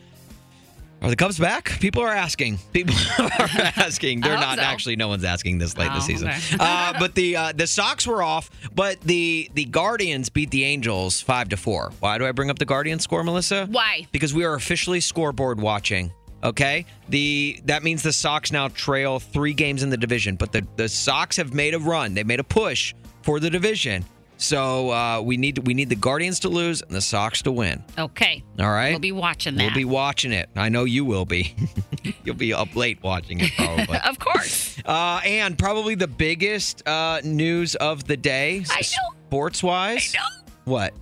Are 1.03 1.09
the 1.09 1.17
Cubs 1.17 1.37
back? 1.37 1.79
People 1.81 2.01
are 2.01 2.07
asking. 2.13 2.57
People 2.71 2.95
are 3.19 3.49
asking. 3.75 4.21
They're 4.21 4.35
not 4.37 4.57
so. 4.57 4.63
actually. 4.63 4.95
No 4.95 5.09
one's 5.09 5.25
asking 5.25 5.57
this 5.57 5.77
late 5.77 5.87
in 5.87 5.93
the 5.93 5.99
Oh, 5.99 6.01
season. 6.01 6.29
okay. 6.29 6.55
uh, 6.59 6.93
but 6.99 7.13
the 7.13 7.35
uh, 7.35 7.51
the 7.53 7.67
Sox 7.67 8.07
were 8.07 8.23
off. 8.23 8.49
But 8.73 9.01
the 9.01 9.49
the 9.53 9.65
Guardians 9.65 10.29
beat 10.29 10.49
the 10.49 10.63
Angels 10.63 11.19
five 11.19 11.49
to 11.49 11.57
four. 11.57 11.91
Why 11.99 12.17
do 12.17 12.25
I 12.25 12.31
bring 12.31 12.49
up 12.49 12.57
the 12.57 12.65
Guardians 12.65 13.03
score, 13.03 13.21
Melissa? 13.23 13.67
Why? 13.69 14.07
Because 14.13 14.33
we 14.33 14.45
are 14.45 14.53
officially 14.55 15.01
scoreboard 15.01 15.59
watching. 15.59 16.13
Okay, 16.41 16.85
the 17.09 17.59
that 17.65 17.83
means 17.83 18.01
the 18.01 18.13
Sox 18.13 18.51
now 18.51 18.69
trail 18.69 19.19
three 19.19 19.53
games 19.53 19.83
in 19.83 19.89
the 19.89 19.97
division, 19.97 20.35
but 20.37 20.51
the 20.53 20.65
the 20.77 20.87
Sox 20.87 21.35
have 21.37 21.53
made 21.53 21.73
a 21.73 21.79
run. 21.79 22.13
They 22.13 22.23
made 22.23 22.39
a 22.39 22.43
push 22.45 22.93
for 23.23 23.39
the 23.41 23.49
division. 23.49 24.05
So 24.43 24.91
uh, 24.91 25.21
we 25.21 25.37
need 25.37 25.65
we 25.65 25.73
need 25.73 25.87
the 25.87 25.95
Guardians 25.95 26.41
to 26.41 26.49
lose 26.49 26.81
and 26.81 26.91
the 26.91 26.99
Sox 26.99 27.41
to 27.43 27.51
win. 27.51 27.81
Okay. 27.97 28.43
All 28.59 28.69
right, 28.69 28.89
We'll 28.89 28.99
be 28.99 29.13
watching 29.13 29.55
that. 29.55 29.63
We'll 29.63 29.73
be 29.73 29.85
watching 29.85 30.33
it. 30.33 30.49
I 30.57 30.67
know 30.67 30.83
you 30.83 31.05
will 31.05 31.23
be. 31.23 31.55
You'll 32.25 32.35
be 32.35 32.53
up 32.53 32.75
late 32.75 33.01
watching 33.01 33.39
it 33.39 33.51
probably. 33.55 33.97
of 34.05 34.19
course. 34.19 34.77
Uh, 34.85 35.21
and 35.23 35.57
probably 35.57 35.95
the 35.95 36.09
biggest 36.09 36.85
uh, 36.85 37.21
news 37.23 37.75
of 37.75 38.03
the 38.03 38.17
day, 38.17 38.65
I 38.69 38.81
know. 38.81 39.15
sports 39.27 39.63
wise. 39.63 40.13
I 40.13 40.19
know. 40.19 40.51
What? 40.65 40.93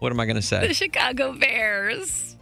What 0.00 0.10
am 0.10 0.18
I 0.18 0.26
going 0.26 0.34
to 0.34 0.42
say? 0.42 0.66
The 0.66 0.74
Chicago 0.74 1.34
Bears. 1.34 2.36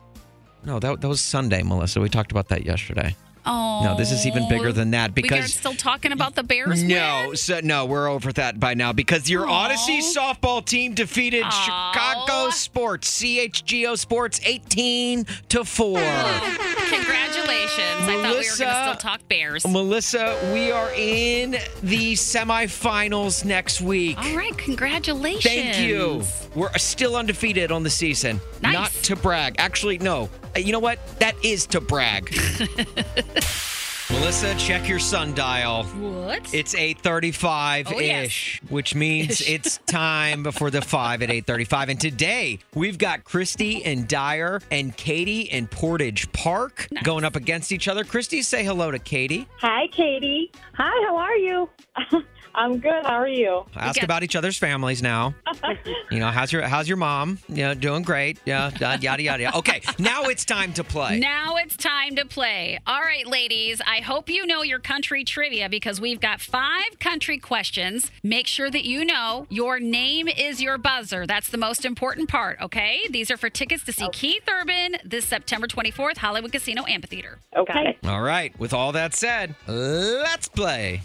No, 0.64 0.78
that, 0.78 1.02
that 1.02 1.08
was 1.08 1.20
Sunday, 1.20 1.62
Melissa. 1.62 2.00
We 2.00 2.08
talked 2.08 2.32
about 2.32 2.48
that 2.48 2.64
yesterday. 2.64 3.14
Oh. 3.46 3.82
No, 3.84 3.96
this 3.96 4.10
is 4.10 4.26
even 4.26 4.48
bigger 4.48 4.68
oh. 4.68 4.72
than 4.72 4.92
that 4.92 5.14
because 5.14 5.30
we 5.30 5.38
are 5.38 5.48
still 5.48 5.74
talking 5.74 6.12
about 6.12 6.34
the 6.34 6.42
Bears. 6.42 6.82
no, 6.82 7.26
win? 7.28 7.36
so 7.36 7.60
no, 7.62 7.84
we're 7.84 8.08
over 8.08 8.32
that 8.32 8.58
by 8.58 8.74
now 8.74 8.92
because 8.92 9.28
your 9.28 9.46
Aw. 9.46 9.68
Audacy 9.68 10.00
softball 10.00 10.64
team 10.64 10.94
defeated 10.94 11.42
Aw. 11.44 11.50
Chicago 11.50 12.50
Sports, 12.50 13.20
CHGO 13.20 13.98
Sports, 13.98 14.40
eighteen 14.44 15.26
to 15.48 15.64
four. 15.64 15.98
Congratulations. 15.98 17.80
I 17.80 18.06
thought 18.06 18.08
we 18.08 18.16
were 18.16 18.22
going 18.22 18.22
to 18.22 18.28
Melissa- 18.28 18.54
still 18.54 18.96
talk 18.96 19.28
Bears. 19.28 19.66
Melissa, 19.66 20.50
we 20.52 20.70
are 20.70 20.90
in 20.94 21.52
the 21.82 22.14
semifinals 22.14 23.44
next 23.44 23.80
week. 23.80 24.18
All 24.18 24.36
right. 24.36 24.56
Congratulations. 24.56 25.44
Thank 25.44 25.78
you. 25.78 26.22
We're 26.54 26.72
still 26.78 27.16
undefeated 27.16 27.72
on 27.72 27.82
the 27.82 27.90
season. 27.90 28.40
Nice. 28.62 28.72
Not 28.72 28.90
to 29.04 29.16
brag. 29.16 29.56
Actually, 29.58 29.98
no. 29.98 30.28
You 30.56 30.72
know 30.72 30.78
what? 30.80 30.98
That 31.18 31.34
is 31.44 31.66
to 31.68 31.80
brag. 31.80 32.34
Melissa, 34.10 34.54
check 34.56 34.86
your 34.88 34.98
sundial. 34.98 35.84
What? 35.84 36.52
It's 36.54 36.74
8:35 36.74 37.86
Oh, 37.92 37.98
yes. 37.98 38.26
ish, 38.26 38.62
which 38.68 38.94
means 38.94 39.40
it's 39.40 39.78
time 39.86 40.44
for 40.52 40.70
the 40.70 40.82
5 40.82 41.22
at 41.22 41.30
8:35 41.30 41.88
and 41.88 42.00
today 42.00 42.58
we've 42.74 42.98
got 42.98 43.24
Christy 43.24 43.82
and 43.84 44.06
Dyer 44.06 44.60
and 44.70 44.94
Katie 44.96 45.50
and 45.50 45.70
Portage 45.70 46.30
Park 46.32 46.86
going 47.02 47.24
up 47.24 47.34
against 47.34 47.72
each 47.72 47.88
other. 47.88 48.04
Christy, 48.04 48.42
say 48.42 48.62
hello 48.62 48.90
to 48.90 48.98
Katie. 48.98 49.48
Hi, 49.58 49.86
Katie. 49.88 50.52
Hi, 50.74 51.06
how 51.08 51.16
are 51.16 51.36
you? 51.36 51.70
I'm 52.54 52.78
good. 52.78 53.04
How 53.04 53.14
are 53.18 53.28
you? 53.28 53.64
Ask 53.76 54.02
about 54.02 54.22
each 54.22 54.36
other's 54.36 54.58
families 54.58 55.02
now. 55.02 55.34
You 56.10 56.20
know, 56.20 56.28
how's 56.28 56.52
your 56.52 56.62
how's 56.62 56.86
your 56.86 56.96
mom? 56.96 57.38
You 57.48 57.64
know, 57.64 57.74
doing 57.74 58.02
great. 58.02 58.38
Yeah, 58.44 58.70
yada 58.78 59.02
yada 59.02 59.22
yada. 59.22 59.56
Okay, 59.58 59.80
now 59.98 60.24
it's 60.24 60.44
time 60.44 60.72
to 60.74 60.84
play. 60.84 61.18
Now 61.18 61.56
it's 61.56 61.76
time 61.76 62.14
to 62.16 62.24
play. 62.24 62.78
All 62.86 63.00
right, 63.00 63.26
ladies, 63.26 63.80
I 63.84 63.96
hope 64.00 64.28
you 64.30 64.46
know 64.46 64.62
your 64.62 64.78
country 64.78 65.24
trivia 65.24 65.68
because 65.68 66.00
we've 66.00 66.20
got 66.20 66.40
five 66.40 66.98
country 67.00 67.38
questions. 67.38 68.12
Make 68.22 68.46
sure 68.46 68.70
that 68.70 68.84
you 68.84 69.04
know 69.04 69.46
your 69.50 69.80
name 69.80 70.28
is 70.28 70.62
your 70.62 70.78
buzzer. 70.78 71.26
That's 71.26 71.48
the 71.48 71.58
most 71.58 71.84
important 71.84 72.28
part, 72.28 72.60
okay? 72.60 73.00
These 73.10 73.30
are 73.30 73.36
for 73.36 73.50
tickets 73.50 73.82
to 73.84 73.92
see 73.92 74.08
Keith 74.12 74.44
Urban 74.48 74.96
this 75.04 75.24
September 75.24 75.66
24th, 75.66 76.18
Hollywood 76.18 76.52
Casino 76.52 76.84
Amphitheater. 76.86 77.38
Okay. 77.56 77.98
All 78.04 78.22
right. 78.22 78.56
With 78.60 78.72
all 78.72 78.92
that 78.92 79.14
said, 79.14 79.56
let's 79.66 80.48
play. 80.48 81.00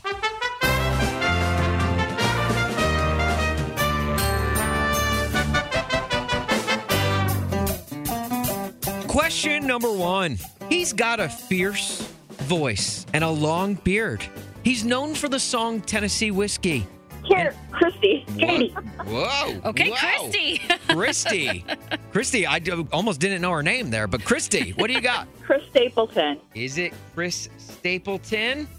Question 9.19 9.67
number 9.67 9.91
one. 9.91 10.37
He's 10.69 10.93
got 10.93 11.19
a 11.19 11.27
fierce 11.27 11.99
voice 12.43 13.05
and 13.13 13.21
a 13.21 13.29
long 13.29 13.73
beard. 13.73 14.23
He's 14.63 14.85
known 14.85 15.13
for 15.13 15.27
the 15.27 15.41
song 15.41 15.81
Tennessee 15.81 16.31
Whiskey. 16.31 16.87
Here, 17.25 17.53
Christy. 17.69 18.25
Katie. 18.37 18.69
Whoa. 19.05 19.59
Okay, 19.65 19.89
Whoa. 19.89 19.97
Christy. 19.97 20.61
Christy. 20.87 21.65
Christy, 22.13 22.47
I 22.47 22.61
almost 22.93 23.19
didn't 23.19 23.41
know 23.41 23.51
her 23.51 23.61
name 23.61 23.89
there, 23.89 24.07
but 24.07 24.23
Christy, 24.23 24.71
what 24.77 24.87
do 24.87 24.93
you 24.93 25.01
got? 25.01 25.27
Chris 25.43 25.63
Stapleton. 25.69 26.39
Is 26.55 26.77
it 26.77 26.93
Chris 27.13 27.49
Stapleton? 27.57 28.69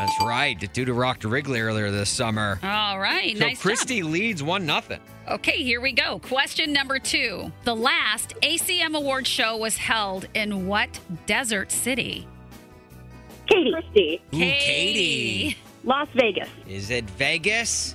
That's 0.00 0.18
right. 0.24 0.58
Due 0.72 0.86
to 0.86 0.94
Rock 0.94 1.20
to 1.20 1.28
Wrigley 1.28 1.60
earlier 1.60 1.90
this 1.90 2.08
summer. 2.08 2.58
All 2.62 2.98
right, 2.98 3.36
So 3.36 3.44
nice 3.44 3.58
job. 3.58 3.62
Christy 3.62 4.02
leads 4.02 4.42
one 4.42 4.64
nothing. 4.64 4.98
Okay, 5.28 5.62
here 5.62 5.82
we 5.82 5.92
go. 5.92 6.18
Question 6.20 6.72
number 6.72 6.98
two. 6.98 7.52
The 7.64 7.76
last 7.76 8.32
ACM 8.42 8.96
Award 8.96 9.26
show 9.26 9.58
was 9.58 9.76
held 9.76 10.26
in 10.32 10.66
what 10.66 10.98
desert 11.26 11.70
city? 11.70 12.26
Katie. 13.46 13.72
Christy. 13.72 14.22
Ooh, 14.34 14.38
Katie. 14.38 15.56
Las 15.84 16.08
Vegas. 16.14 16.48
Is 16.66 16.88
it 16.90 17.04
Vegas? 17.10 17.94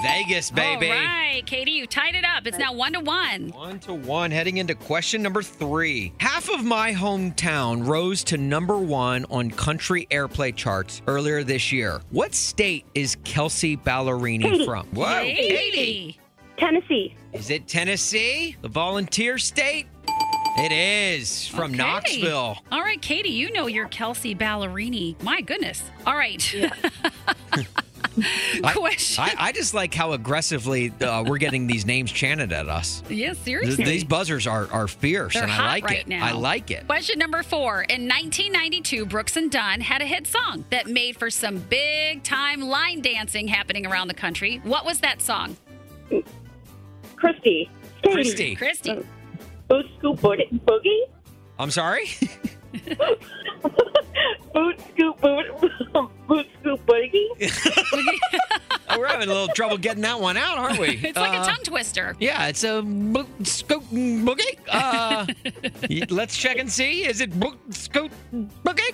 Vegas, 0.00 0.50
baby. 0.50 0.88
All 0.90 0.96
right, 0.96 1.42
Katie, 1.46 1.72
you 1.72 1.86
tied 1.86 2.14
it 2.14 2.24
up. 2.24 2.46
It's 2.46 2.58
now 2.58 2.72
one 2.72 2.92
to 2.94 3.00
one. 3.00 3.50
One 3.50 3.78
to 3.80 3.94
one, 3.94 4.30
heading 4.30 4.56
into 4.56 4.74
question 4.74 5.22
number 5.22 5.42
three. 5.42 6.12
Half 6.18 6.48
of 6.50 6.64
my 6.64 6.92
hometown 6.92 7.86
rose 7.86 8.24
to 8.24 8.38
number 8.38 8.78
one 8.78 9.24
on 9.30 9.50
country 9.50 10.06
airplay 10.10 10.54
charts 10.56 11.02
earlier 11.06 11.44
this 11.44 11.70
year. 11.70 12.00
What 12.10 12.34
state 12.34 12.84
is 12.94 13.16
Kelsea 13.24 13.76
Ballerini 13.76 14.42
Katie. 14.42 14.64
from? 14.64 14.86
Whoa, 14.88 15.20
Katie. 15.22 16.18
Tennessee. 16.56 17.14
Is 17.32 17.50
it 17.50 17.68
Tennessee? 17.68 18.56
The 18.62 18.68
volunteer 18.68 19.38
state? 19.38 19.86
It 20.58 20.72
is 20.72 21.46
from 21.48 21.70
Okay. 21.72 21.76
Knoxville. 21.76 22.58
All 22.72 22.82
right, 22.82 23.00
Katie, 23.00 23.30
you 23.30 23.52
know 23.52 23.68
your 23.68 23.88
Kelsea 23.88 24.34
Ballerini. 24.34 25.20
My 25.22 25.40
goodness. 25.40 25.82
All 26.06 26.16
right. 26.16 26.54
I- 27.52 27.66
Question. 28.62 29.24
I, 29.24 29.34
I 29.38 29.52
just 29.52 29.74
like 29.74 29.94
how 29.94 30.12
aggressively 30.12 30.92
uh, 31.00 31.24
we're 31.26 31.38
getting 31.38 31.66
these 31.66 31.86
names 31.86 32.12
chanted 32.12 32.52
at 32.52 32.68
us. 32.68 33.02
yes, 33.08 33.36
Th- 33.36 33.44
seriously. 33.44 33.84
These 33.84 34.04
buzzers 34.04 34.46
are, 34.46 34.68
are 34.72 34.86
fierce, 34.88 35.34
They're 35.34 35.44
and 35.44 35.52
I 35.52 35.66
like 35.66 35.84
right 35.84 35.98
it. 36.00 36.08
now. 36.08 36.24
I 36.26 36.32
like 36.32 36.70
it. 36.70 36.86
Question 36.86 37.18
number 37.18 37.42
four. 37.42 37.82
In 37.82 38.08
1992, 38.08 39.06
Brooks 39.06 39.36
and 39.36 39.50
Dunn 39.50 39.80
had 39.80 40.02
a 40.02 40.06
hit 40.06 40.26
song 40.26 40.64
that 40.70 40.86
made 40.86 41.16
for 41.16 41.30
some 41.30 41.58
big 41.58 42.22
time 42.22 42.60
line 42.60 43.00
dancing 43.00 43.48
happening 43.48 43.86
around 43.86 44.08
the 44.08 44.14
country. 44.14 44.60
What 44.64 44.84
was 44.84 45.00
that 45.00 45.22
song? 45.22 45.56
Christy. 47.16 47.70
Katie. 48.02 48.12
Christy. 48.14 48.56
Christy. 48.56 49.06
Boot 49.68 49.86
Scoop 49.98 50.18
Boogie. 50.20 50.60
Boogie? 50.66 51.02
I'm 51.58 51.70
sorry? 51.70 52.06
Boot 54.54 54.78
Scoop 54.92 55.20
Boot. 55.20 55.46
Boot 56.28 56.46
Scoop 56.60 56.80
Boogie? 56.86 57.28
Oh, 58.94 58.98
we're 58.98 59.06
having 59.06 59.30
a 59.30 59.32
little 59.32 59.48
trouble 59.48 59.78
getting 59.78 60.02
that 60.02 60.20
one 60.20 60.36
out, 60.36 60.58
aren't 60.58 60.78
we? 60.78 60.88
It's 61.02 61.16
like 61.16 61.38
Uh, 61.38 61.42
a 61.42 61.46
tongue 61.46 61.62
twister. 61.64 62.14
Yeah, 62.20 62.48
it's 62.48 62.62
a 62.62 62.82
book 62.82 63.26
scoot 63.42 63.82
boogie. 63.90 64.58
Uh, 64.68 65.24
let's 66.10 66.36
check 66.36 66.58
and 66.58 66.70
see. 66.70 67.06
Is 67.06 67.22
it 67.22 67.38
book 67.40 67.56
scoot 67.70 68.10
boogie? 68.34 68.92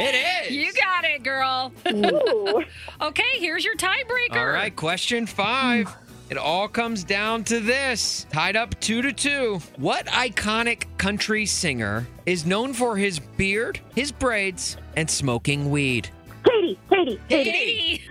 It 0.00 0.46
is. 0.50 0.50
You 0.56 0.72
got 0.72 1.04
it, 1.04 1.22
girl. 1.22 1.70
Ooh. 1.92 2.64
okay, 3.02 3.38
here's 3.38 3.64
your 3.64 3.76
tiebreaker. 3.76 4.32
All 4.36 4.46
right, 4.46 4.74
question 4.74 5.26
five. 5.26 5.94
It 6.28 6.36
all 6.38 6.66
comes 6.66 7.04
down 7.04 7.44
to 7.44 7.60
this. 7.60 8.26
Tied 8.32 8.56
up 8.56 8.78
two 8.80 9.00
to 9.02 9.12
two. 9.12 9.60
What 9.76 10.06
iconic 10.06 10.84
country 10.98 11.46
singer 11.46 12.06
is 12.26 12.44
known 12.44 12.74
for 12.74 12.96
his 12.96 13.18
beard, 13.20 13.78
his 13.94 14.10
braids, 14.10 14.76
and 14.96 15.08
smoking 15.08 15.70
weed? 15.70 16.08
Katie, 16.44 16.78
Katie, 16.90 17.20
Katie. 17.28 17.50
Katie. 17.52 18.02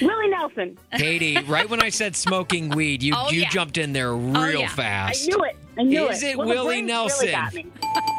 Willie 0.06 0.28
Nelson. 0.28 0.78
Katie, 0.96 1.38
right 1.48 1.68
when 1.68 1.82
I 1.82 1.88
said 1.88 2.14
smoking 2.16 2.70
weed, 2.70 3.02
you 3.02 3.14
Oh, 3.16 3.30
you 3.30 3.42
yeah. 3.42 3.48
jumped 3.50 3.76
in 3.78 3.92
there 3.92 4.10
Oh, 4.10 4.18
real 4.18 4.60
yeah. 4.62 4.68
fast. 4.68 5.24
I 5.24 5.26
knew 5.36 5.44
it. 5.44 5.56
I 5.78 5.82
knew 5.82 6.08
Is 6.08 6.22
it 6.22 6.36
Well, 6.36 6.48
Willie 6.48 6.82
Nelson? 6.82 7.28
Really. 7.28 7.72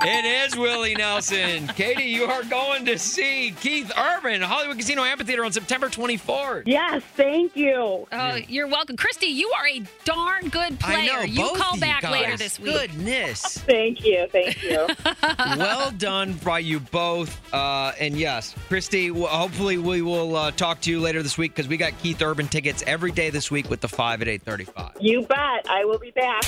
It 0.08 0.24
is 0.24 0.56
Willie 0.56 0.94
Nelson. 0.94 1.68
Katie, 1.70 2.04
you 2.04 2.26
are 2.26 2.44
going 2.44 2.86
to 2.86 3.00
see 3.00 3.56
Keith 3.60 3.92
Urban, 3.98 4.40
Hollywood 4.40 4.78
Casino 4.78 5.04
Amphitheater 5.04 5.44
on 5.44 5.52
September 5.52 5.90
24th. 5.90 6.64
Yes, 6.68 7.02
thank 7.16 7.56
you. 7.56 8.08
Oh, 8.12 8.36
you're 8.48 8.68
welcome. 8.68 8.98
Christy, 8.98 9.28
you 9.28 9.52
are 9.58 9.68
a 9.68 9.82
darn 10.04 10.50
good 10.50 10.80
player. 10.80 10.98
I 10.98 11.06
know, 11.08 11.22
you 11.22 11.42
both 11.42 11.58
call 11.58 11.70
of 11.72 11.76
you 11.78 11.82
back 11.82 12.04
guys. 12.04 12.12
later 12.12 12.38
this 12.38 12.60
week. 12.60 12.74
Goodness. 12.74 13.58
Thank 13.66 14.06
you, 14.06 14.28
thank 14.32 14.62
you. 14.62 14.88
well 15.58 15.90
done 15.92 16.34
by 16.34 16.60
you 16.60 16.80
both. 16.80 17.42
Uh, 17.52 17.92
and 18.00 18.16
yes, 18.16 18.54
Christy, 18.68 19.08
hopefully 19.08 19.80
we 19.80 20.04
will 20.04 20.36
uh, 20.36 20.52
talk 20.52 20.82
to 20.82 20.92
you 20.92 21.00
later 21.00 21.24
this 21.24 21.38
week 21.38 21.56
because 21.56 21.68
we 21.68 21.78
got 21.78 21.98
Keith 22.00 22.22
Urban 22.22 22.48
tickets 22.48 22.84
every 22.86 23.12
day 23.12 23.32
this 23.32 23.50
week 23.50 23.72
with 23.72 23.82
the 23.82 23.88
5 23.88 24.22
at 24.22 24.28
835. 24.28 24.98
You 25.00 25.24
bet. 25.24 25.66
I 25.68 25.84
will 25.84 26.00
be 26.00 26.12
back. 26.12 26.44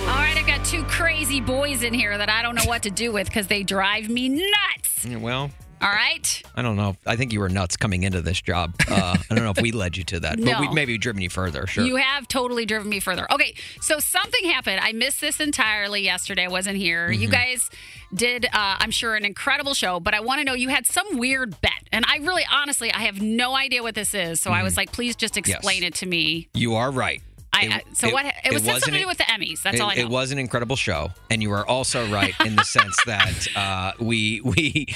All 0.00 0.06
right, 0.06 0.36
I've 0.36 0.46
got 0.46 0.64
two 0.64 0.84
crazy 0.84 1.40
boys 1.40 1.82
in 1.82 1.92
here 1.92 2.16
that 2.16 2.30
I 2.30 2.40
don't 2.42 2.54
know 2.54 2.64
what 2.64 2.82
to 2.84 2.90
do 2.90 3.12
with 3.12 3.26
because 3.26 3.46
they 3.46 3.62
drive 3.62 4.08
me 4.08 4.28
nuts. 4.30 5.04
Yeah, 5.04 5.16
Well, 5.18 5.50
All 5.82 5.88
right. 5.90 6.42
I 6.56 6.62
don't 6.62 6.76
know. 6.76 6.96
I 7.04 7.16
think 7.16 7.32
you 7.32 7.40
were 7.40 7.48
nuts 7.50 7.76
coming 7.76 8.04
into 8.04 8.22
this 8.22 8.40
job. 8.40 8.74
Uh, 8.88 9.16
I 9.30 9.34
don't 9.34 9.44
know 9.44 9.50
if 9.50 9.60
we 9.60 9.70
led 9.72 9.96
you 9.98 10.04
to 10.04 10.20
that, 10.20 10.38
but 10.42 10.60
we'd 10.60 10.72
maybe 10.72 10.96
driven 10.96 11.20
you 11.20 11.28
further. 11.28 11.66
Sure. 11.66 11.84
You 11.84 11.96
have 11.96 12.26
totally 12.28 12.64
driven 12.64 12.88
me 12.88 13.00
further. 13.00 13.26
Okay, 13.32 13.54
so 13.82 13.98
something 13.98 14.44
happened. 14.50 14.80
I 14.82 14.92
missed 14.92 15.20
this 15.20 15.40
entirely 15.40 16.02
yesterday. 16.02 16.44
I 16.44 16.48
wasn't 16.48 16.76
here. 16.78 17.10
You 17.10 17.28
Mhm. 17.28 17.32
guys 17.32 17.68
did, 18.14 18.46
uh, 18.46 18.50
I'm 18.78 18.92
sure, 18.92 19.14
an 19.16 19.24
incredible 19.26 19.74
show, 19.74 19.98
but 20.00 20.14
I 20.14 20.20
want 20.20 20.38
to 20.40 20.44
know 20.44 20.54
you 20.54 20.68
had 20.68 20.86
some 20.86 21.18
weird 21.18 21.60
bet. 21.60 21.82
And 21.92 22.04
I 22.08 22.16
really, 22.18 22.44
honestly, 22.50 22.90
I 22.92 23.00
have 23.00 23.20
no 23.20 23.56
idea 23.56 23.82
what 23.82 23.94
this 23.94 24.14
is. 24.14 24.40
So 24.40 24.52
I 24.52 24.62
was 24.62 24.76
like, 24.76 24.92
please 24.92 25.16
just 25.16 25.36
explain 25.36 25.82
it 25.82 25.94
to 25.96 26.06
me. 26.06 26.48
you 26.54 26.76
are 26.76 26.90
right. 26.90 27.22
I, 27.52 27.64
It- 27.66 27.72
I, 27.72 27.82
so 27.92 28.08
it- 28.08 28.12
what? 28.14 28.26
It, 28.44 28.52
was 28.52 28.64
something 28.64 28.92
to 28.94 29.00
do 29.00 29.06
with 29.06 29.18
the 29.18 29.24
Emmys. 29.24 29.62
That's 29.62 29.80
all 29.80 29.90
I 29.90 29.94
know. 29.96 30.02
It 30.02 30.08
was 30.08 30.30
an 30.32 30.38
incredible 30.38 30.76
show, 30.76 31.10
and 31.30 31.42
you 31.42 31.50
are 31.52 31.66
also 31.66 32.08
right 32.10 32.34
in 32.44 32.56
the 32.56 32.64
sense 32.64 32.96
that 33.06 33.48
uh, 33.56 33.92
we 34.00 34.40
we 34.42 34.86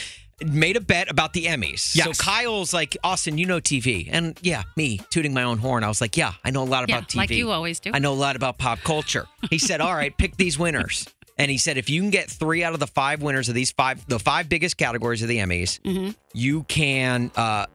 made 0.45 0.77
a 0.77 0.81
bet 0.81 1.11
about 1.11 1.33
the 1.33 1.47
Emmys. 1.47 1.79
So 1.81 2.12
Kyle's 2.12 2.75
like, 2.75 2.97
Austin, 3.03 3.38
you 3.38 3.47
know 3.47 3.59
TV, 3.61 4.09
and 4.11 4.38
yeah, 4.42 4.64
me 4.77 5.01
tooting 5.11 5.33
my 5.33 5.42
own 5.45 5.59
horn. 5.59 5.83
I 5.85 5.88
was 5.88 6.01
like, 6.01 6.16
yeah, 6.16 6.33
I 6.45 6.51
know 6.51 6.62
a 6.62 6.64
lot 6.64 6.88
Yeah, 6.88 6.99
about 6.99 7.09
TV, 7.09 7.16
like 7.16 7.31
you 7.31 7.51
always 7.51 7.81
do. 7.81 7.90
I 7.95 7.99
know 8.01 8.12
a 8.12 8.14
lot 8.14 8.37
about 8.37 8.59
pop 8.59 8.81
culture. 8.81 9.27
He 9.51 9.59
said, 9.59 9.81
all 9.81 9.95
right, 9.95 10.16
pick 10.16 10.37
these 10.37 10.59
winners. 10.59 11.07
And 11.38 11.51
he 11.51 11.59
said, 11.59 11.77
if 11.77 11.90
you 11.90 12.01
can 12.01 12.09
get 12.11 12.31
three 12.31 12.64
out 12.64 12.73
of 12.73 12.81
the 12.81 12.87
five 12.87 13.21
winners 13.23 13.51
of 13.51 13.55
these 13.55 13.71
five, 13.71 14.07
the 14.09 14.19
five 14.19 14.49
biggest 14.49 14.79
categories 14.79 15.21
of 15.23 15.29
the 15.29 15.37
Emmys, 15.38 15.81
Mm-hmm. 15.83 16.11
you 16.33 16.62
can, 16.64 17.31
uh, 17.37 17.66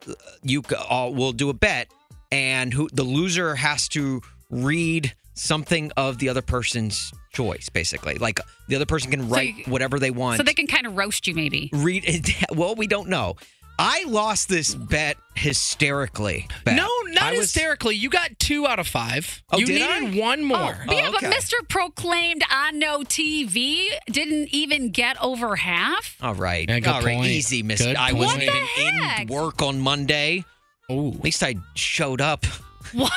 you 0.44 0.64
all 0.90 1.14
will 1.14 1.32
do 1.32 1.50
a 1.50 1.54
bet, 1.54 1.88
and 2.32 2.74
who 2.74 2.90
the 2.94 3.04
loser 3.04 3.54
has 3.56 3.88
to 3.90 4.22
read 4.52 5.14
something 5.34 5.92
of 5.98 6.20
the 6.20 6.30
other 6.30 6.42
person's 6.42 7.12
choice, 7.34 7.70
basically. 7.70 8.16
Like 8.16 8.40
the 8.68 8.76
other 8.76 8.86
person 8.86 9.10
can 9.12 9.22
So 9.30 9.36
write 9.36 9.56
you- 9.58 9.64
whatever 9.66 9.98
they 9.98 10.12
want. 10.12 10.38
So 10.38 10.44
they 10.44 10.54
can 10.54 10.68
kind 10.68 10.86
of 10.86 10.96
roast 10.98 11.26
you, 11.26 11.34
maybe. 11.34 11.70
read 11.74 12.04
it. 12.08 12.30
Well, 12.56 12.76
we 12.76 12.86
don't 12.88 13.10
know. 13.10 13.38
I 13.80 14.04
lost 14.08 14.48
this 14.50 14.76
bet 14.76 15.18
hysterically. 15.36 16.48
bad. 16.66 16.76
No, 16.76 16.88
not 17.14 17.32
was- 17.32 17.54
hysterically. 17.54 17.96
You 17.96 18.10
got 18.10 18.38
two 18.38 18.68
out 18.68 18.78
of 18.78 18.88
five. 18.88 19.42
Oh, 19.52 19.58
you 19.58 19.66
did 19.66 20.02
needed 20.04 20.20
one 20.20 20.42
oh, 20.42 20.46
more. 20.46 20.78
But 20.86 20.96
yeah, 20.98 21.10
but 21.12 21.24
okay. 21.24 21.36
Mr. 21.36 21.68
Proclaimed 21.68 22.44
on 22.54 22.78
no 22.78 23.00
TV 23.00 23.86
didn't 24.08 24.50
even 24.54 24.90
get 24.92 25.20
over 25.24 25.56
half. 25.56 26.16
All 26.22 26.36
right. 26.36 26.68
Yeah, 26.70 26.80
good 26.80 26.90
All 26.90 27.02
right. 27.02 27.18
point. 27.18 27.28
Easy, 27.32 27.64
Mr. 27.64 27.86
Good 27.86 27.96
I 27.96 28.12
point. 28.12 28.24
wasn't 28.24 28.44
even 28.44 28.56
heck? 28.56 29.22
in 29.22 29.28
work 29.28 29.62
on 29.64 29.80
Monday. 29.80 30.44
Oh. 30.90 31.14
At 31.14 31.24
least 31.24 31.42
I 31.42 31.56
showed 31.74 32.22
up 32.22 32.46
What? 32.94 33.12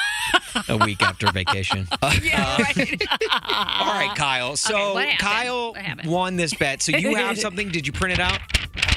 a 0.69 0.77
week 0.79 1.03
after 1.03 1.31
vacation. 1.33 1.87
yeah, 2.23 2.57
right. 2.63 3.03
All 3.43 3.95
right, 3.95 4.13
Kyle. 4.17 4.57
So 4.57 4.99
Okay. 4.99 5.17
Kyle 5.19 5.75
won 6.05 6.37
this 6.37 6.55
bet. 6.55 6.83
So 6.83 6.97
you 6.97 7.15
have 7.17 7.39
something. 7.47 7.69
Did 7.71 7.87
you 7.87 7.93
print 7.93 8.15
it 8.15 8.21
out? 8.21 8.39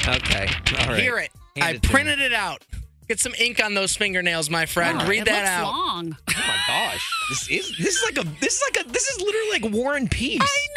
Okay. 0.08 0.48
All 0.80 0.88
right. 0.90 1.00
Hear 1.02 1.18
it. 1.20 1.32
Hand 1.56 1.64
I 1.66 1.70
it 1.72 1.82
to 1.84 1.88
me. 1.90 1.94
printed 1.94 2.20
it 2.22 2.34
out. 2.34 2.64
Get 3.08 3.20
some 3.20 3.34
ink 3.40 3.64
on 3.64 3.74
those 3.74 3.96
fingernails, 3.96 4.50
my 4.50 4.66
friend. 4.66 5.02
Oh, 5.02 5.08
Read 5.08 5.20
it 5.22 5.26
that 5.26 5.40
looks 5.40 5.50
out. 5.50 5.72
long. 5.72 6.18
Oh 6.30 6.34
my 6.36 6.58
gosh. 6.68 7.10
This 7.30 7.50
is 7.50 7.78
this 7.78 7.96
is 7.96 8.04
like 8.06 8.18
a 8.26 8.30
this 8.42 8.56
is 8.56 8.64
like 8.74 8.86
a 8.86 8.90
this 8.92 9.08
is 9.08 9.22
literally 9.22 9.50
like 9.62 9.74
War 9.74 9.96
and 9.96 10.10
Peace. 10.12 10.42
I 10.42 10.68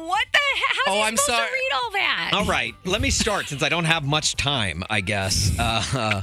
know. 0.00 0.06
What 0.06 0.26
the 0.32 0.38
heck? 0.38 0.76
How's 0.86 0.94
Oh, 0.94 0.98
he 0.98 1.02
I'm 1.02 1.16
supposed 1.16 1.36
sorry. 1.38 1.48
to 1.48 1.52
read 1.54 1.70
all 1.74 1.90
that? 1.92 2.30
All 2.34 2.44
right, 2.44 2.74
let 2.84 3.00
me 3.00 3.10
start 3.10 3.46
since 3.48 3.62
I 3.62 3.68
don't 3.68 3.84
have 3.84 4.04
much 4.04 4.36
time. 4.36 4.84
I 4.90 5.00
guess. 5.00 5.56
Uh, 5.58 5.82
uh, 5.94 6.22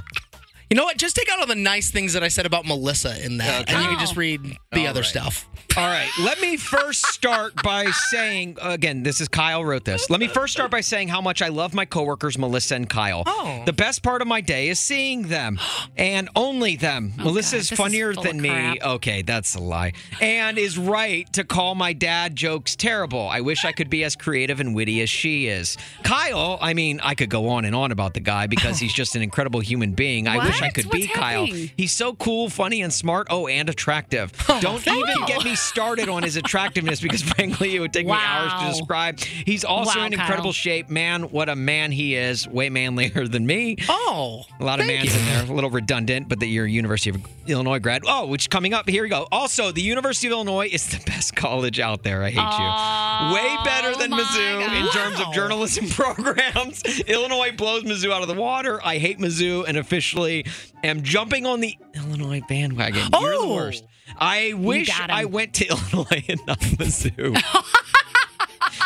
You 0.70 0.76
know 0.78 0.84
what? 0.84 0.98
Just 0.98 1.16
take 1.16 1.30
out 1.32 1.40
all 1.40 1.48
the 1.48 1.56
nice 1.56 1.90
things 1.90 2.14
that 2.14 2.24
I 2.24 2.28
said 2.28 2.46
about 2.46 2.66
Melissa 2.66 3.24
in 3.26 3.38
that, 3.38 3.62
Okay. 3.62 3.74
and 3.74 3.82
you 3.82 3.88
can 3.90 3.98
Oh. 3.98 4.02
just 4.02 4.16
read 4.16 4.58
the 4.72 4.82
All 4.82 4.88
other 4.88 5.02
right. 5.02 5.10
stuff. 5.10 5.46
all 5.78 5.88
right, 5.88 6.10
let 6.20 6.42
me 6.42 6.58
first 6.58 7.06
start 7.08 7.54
by 7.64 7.86
saying 8.10 8.58
again, 8.62 9.02
this 9.04 9.22
is 9.22 9.28
Kyle 9.28 9.64
wrote 9.64 9.86
this. 9.86 10.10
Let 10.10 10.20
me 10.20 10.28
first 10.28 10.52
start 10.54 10.70
by 10.72 10.82
saying 10.82 11.08
how 11.08 11.22
much 11.22 11.42
I 11.42 11.48
love 11.48 11.74
my 11.74 11.86
coworkers, 11.86 12.38
Melissa 12.38 12.76
and 12.76 12.90
Kyle. 12.90 13.24
Oh. 13.26 13.64
The 13.66 13.74
best 13.74 14.04
part 14.04 14.22
of 14.22 14.28
my 14.28 14.42
day 14.42 14.68
is 14.70 14.80
seeing 14.80 15.24
them 15.30 15.60
and 15.98 16.28
only 16.36 16.76
them. 16.76 17.14
Oh, 17.20 17.26
Melissa 17.26 17.56
God, 17.56 17.60
is 17.62 17.70
this 17.70 17.72
is 17.72 17.78
funnier 17.78 18.14
than 18.14 18.42
me. 18.42 18.80
Okay, 18.82 19.22
that's 19.22 19.56
a 19.56 19.60
lie. 19.60 19.94
And 20.22 20.58
is 20.58 20.78
right 20.78 21.32
to 21.34 21.44
call 21.44 21.76
my 21.76 21.94
dad 21.94 22.36
jokes 22.36 22.76
terrible. 22.76 23.28
I 23.28 23.42
wish 23.42 23.64
I 23.66 23.72
could 23.72 23.90
be 23.90 24.04
as 24.04 24.16
creative 24.16 24.60
and 24.60 24.76
witty 24.76 25.02
as 25.02 25.10
she 25.10 25.48
is. 25.48 25.78
Kyle, 26.04 26.58
I 26.62 26.74
mean, 26.74 27.00
I 27.04 27.16
could 27.16 27.30
go 27.30 27.48
on 27.50 27.64
and 27.66 27.76
on 27.76 27.92
about 27.92 28.14
the 28.16 28.20
guy 28.22 28.48
because 28.48 28.80
he's 28.84 28.94
just 28.94 29.16
an 29.16 29.22
incredible 29.22 29.60
human 29.62 29.94
being. 29.94 30.28
I 30.28 30.38
wish 30.46 30.59
I 30.62 30.66
What? 30.68 30.74
could 30.76 30.90
be 30.92 31.02
What's 31.08 31.14
Kyle. 31.20 31.46
He's 31.46 31.92
so 31.92 32.14
cool, 32.14 32.50
funny, 32.50 32.82
and 32.82 32.92
smart. 32.94 33.28
Oh, 33.30 33.48
and 33.48 33.70
attractive. 33.70 34.32
Oh, 34.50 34.60
Don't 34.62 34.86
even 34.88 34.98
you. 35.08 35.28
get 35.28 35.44
me 35.46 35.56
started 35.56 36.10
on 36.10 36.24
his 36.24 36.36
attractiveness 36.36 37.00
because, 37.02 37.22
frankly, 37.36 37.76
it 37.76 37.80
would 37.80 37.94
take 37.94 38.08
me 38.08 38.14
hours 38.14 38.52
to 38.62 38.70
describe. 38.80 39.20
He's 39.20 39.64
also 39.64 40.00
Wow, 40.00 40.06
in 40.08 40.12
Kyle. 40.14 40.22
incredible 40.22 40.52
shape. 40.52 40.90
Man, 40.90 41.24
what 41.32 41.50
a 41.50 41.56
man 41.56 41.92
he 41.92 42.16
is. 42.16 42.48
Way 42.48 42.70
manlier 42.70 43.28
than 43.28 43.46
me. 43.46 43.78
Oh, 43.88 44.44
A 44.60 44.64
lot 44.64 44.80
of 44.80 44.88
mans 44.88 45.14
you. 45.14 45.20
in 45.20 45.26
there. 45.28 45.44
A 45.44 45.54
little 45.54 45.70
redundant, 45.70 46.28
but 46.30 46.40
that 46.40 46.48
you're 46.48 46.66
a 46.66 46.70
University 46.70 47.12
of 47.12 47.22
Illinois 47.48 47.80
grad. 47.80 48.02
Oh, 48.08 48.26
which 48.26 48.50
coming 48.50 48.74
up, 48.74 48.90
here 48.90 49.04
we 49.04 49.10
go. 49.10 49.28
Also, 49.32 49.72
the 49.72 49.82
University 49.82 50.28
of 50.28 50.32
Illinois 50.34 50.68
is 50.72 50.88
the 50.88 51.02
best 51.06 51.36
college 51.36 51.80
out 51.80 52.04
there. 52.04 52.24
I 52.24 52.32
hate 52.32 52.36
you. 52.40 53.36
Way 53.36 53.58
better 53.64 53.96
than 53.98 54.14
Oh 54.14 54.18
Mizzou 54.18 54.62
in 54.78 54.86
God. 54.86 54.92
terms 54.94 55.20
of 55.20 55.32
journalism 55.34 55.88
programs. 55.90 56.82
Illinois 57.08 57.52
blows 57.56 57.84
Mizzou 57.84 58.12
out 58.12 58.22
of 58.24 58.28
the 58.28 58.34
water. 58.34 58.80
I 58.84 58.98
hate 58.98 59.20
Mizzou 59.20 59.66
and 59.68 59.78
officially 59.78 60.46
am 60.84 61.04
jumping 61.04 61.46
on 61.46 61.60
the 61.62 61.78
Illinois 61.96 62.42
bandwagon. 62.48 63.10
You're 63.20 63.32
the 63.32 63.38
Oh. 63.40 63.56
worst. 63.56 63.84
I 64.18 64.54
wish. 64.54 64.90
I 65.00 65.26
went 65.26 65.54
to 65.56 65.68
Illinois 65.70 66.24
and 66.28 66.40
not 66.48 66.60
Mizzou. 66.60 67.34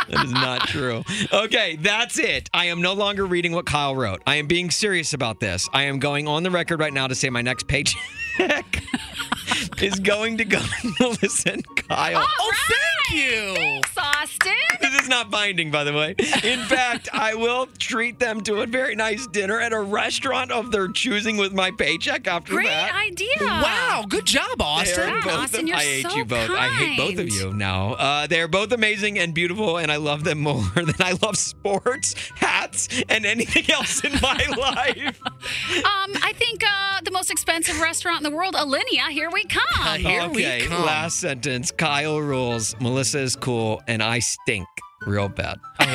That 0.09 0.25
is 0.25 0.31
not 0.31 0.67
true. 0.67 1.03
Okay, 1.31 1.77
that's 1.77 2.19
it. 2.19 2.49
I 2.53 2.65
am 2.65 2.81
no 2.81 2.93
longer 2.93 3.25
reading 3.25 3.53
what 3.53 3.65
Kyle 3.65 3.95
wrote. 3.95 4.21
I 4.27 4.35
am 4.35 4.47
being 4.47 4.69
serious 4.69 5.13
about 5.13 5.39
this. 5.39 5.69
I 5.73 5.83
am 5.83 5.99
going 5.99 6.27
on 6.27 6.43
the 6.43 6.51
record 6.51 6.79
right 6.79 6.93
now 6.93 7.07
to 7.07 7.15
say 7.15 7.29
my 7.29 7.41
next 7.41 7.67
paycheck 8.37 8.83
is 9.81 9.99
going 9.99 10.37
to 10.37 10.45
go 10.45 10.59
to 10.81 10.93
Melissa 10.99 11.53
and 11.53 11.75
Kyle. 11.75 12.25
Oh, 12.25 12.51
thank 12.67 13.19
you. 13.19 13.55
Thanks, 13.55 13.97
Austin. 13.97 14.53
This 14.81 15.01
is 15.01 15.09
not 15.09 15.29
binding, 15.29 15.71
by 15.71 15.83
the 15.83 15.93
way. 15.93 16.15
In 16.43 16.59
fact, 16.61 17.09
I 17.13 17.33
will 17.35 17.67
treat 17.79 18.19
them 18.19 18.41
to 18.41 18.61
a 18.61 18.67
very 18.67 18.95
nice 18.95 19.27
dinner 19.27 19.59
at 19.59 19.73
a 19.73 19.79
restaurant 19.79 20.51
of 20.51 20.71
their 20.71 20.87
choosing 20.87 21.37
with 21.37 21.53
my 21.53 21.71
paycheck 21.71 22.27
after 22.27 22.53
Great 22.53 22.67
that. 22.67 22.91
Great 22.91 23.11
idea. 23.11 23.35
Wow, 23.41 24.05
good 24.07 24.25
job, 24.25 24.61
Austin. 24.61 25.09
Wow, 25.09 25.21
both 25.23 25.33
Austin, 25.33 25.67
you're 25.67 25.77
I 25.77 25.83
hate 25.83 26.09
so 26.09 26.15
you 26.15 26.25
both. 26.25 26.49
I 26.51 26.69
hate 26.69 26.97
both 26.97 27.19
of 27.19 27.29
you 27.29 27.53
now. 27.53 27.93
Uh, 27.93 28.27
they're 28.27 28.47
both 28.47 28.71
amazing 28.71 29.19
and 29.19 29.33
beautiful, 29.33 29.77
and 29.77 29.91
I 29.91 29.97
love 29.97 30.23
them 30.23 30.39
more 30.39 30.63
than 30.75 30.95
I 30.99 31.17
love 31.21 31.37
sports, 31.37 32.15
hats, 32.35 32.87
and 33.09 33.25
anything 33.25 33.69
else 33.71 34.03
in 34.03 34.13
my 34.21 34.45
life. 34.57 35.21
Um, 35.23 36.15
I 36.21 36.33
think 36.35 36.63
uh, 36.65 37.01
the 37.03 37.11
most 37.11 37.31
expensive 37.31 37.79
restaurant 37.79 38.22
in 38.25 38.31
the 38.31 38.35
world, 38.35 38.53
Alinea. 38.55 39.09
Here 39.09 39.29
we 39.31 39.43
come. 39.45 39.63
Uh, 39.79 39.93
here 39.97 40.27
we 40.29 40.45
okay, 40.45 40.65
come. 40.67 40.85
last 40.85 41.19
sentence. 41.19 41.71
Kyle 41.71 42.19
rules. 42.21 42.75
Melissa 42.79 43.19
is 43.19 43.35
cool, 43.35 43.81
and 43.87 44.01
I 44.03 44.19
stink 44.19 44.67
real 45.05 45.29
bad. 45.29 45.59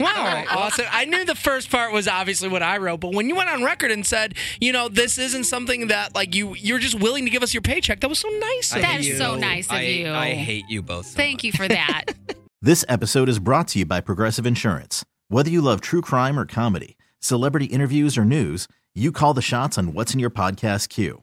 Wow, 0.00 0.44
Austin. 0.50 0.86
I 0.90 1.04
knew 1.04 1.24
the 1.24 1.34
first 1.36 1.70
part 1.70 1.92
was 1.92 2.08
obviously 2.08 2.48
what 2.48 2.62
I 2.62 2.78
wrote, 2.78 2.98
but 3.00 3.14
when 3.14 3.28
you 3.28 3.36
went 3.36 3.50
on 3.50 3.62
record 3.62 3.92
and 3.92 4.04
said, 4.04 4.34
you 4.60 4.72
know, 4.72 4.88
this 4.88 5.16
isn't 5.16 5.44
something 5.44 5.88
that 5.88 6.12
like 6.14 6.34
you 6.34 6.54
you're 6.56 6.80
just 6.80 6.98
willing 6.98 7.24
to 7.24 7.30
give 7.30 7.42
us 7.44 7.54
your 7.54 7.60
paycheck, 7.60 8.00
that 8.00 8.08
was 8.08 8.18
so 8.18 8.28
nice. 8.28 8.72
I 8.72 8.76
of 8.78 8.82
That 8.82 8.90
hate 8.92 9.00
is 9.00 9.06
you. 9.08 9.16
so 9.16 9.36
nice 9.36 9.66
of 9.66 9.72
I- 9.76 9.80
you. 9.82 10.10
I 10.12 10.30
hate 10.30 10.64
you 10.68 10.82
both. 10.82 11.06
so 11.06 11.16
Thank 11.16 11.38
much. 11.38 11.44
you 11.44 11.52
for 11.52 11.68
that. 11.68 12.04
This 12.64 12.84
episode 12.88 13.28
is 13.28 13.38
brought 13.40 13.68
to 13.68 13.80
you 13.80 13.84
by 13.86 14.00
Progressive 14.00 14.46
Insurance. 14.46 15.04
Whether 15.28 15.50
you 15.50 15.60
love 15.60 15.80
true 15.80 16.00
crime 16.00 16.38
or 16.38 16.46
comedy, 16.46 16.96
celebrity 17.20 17.66
interviews 17.66 18.16
or 18.16 18.24
news, 18.24 18.66
you 18.94 19.10
call 19.12 19.34
the 19.34 19.42
shots 19.42 19.76
on 19.78 19.92
what's 19.94 20.14
in 20.14 20.20
your 20.20 20.30
podcast 20.30 20.88
queue. 20.88 21.22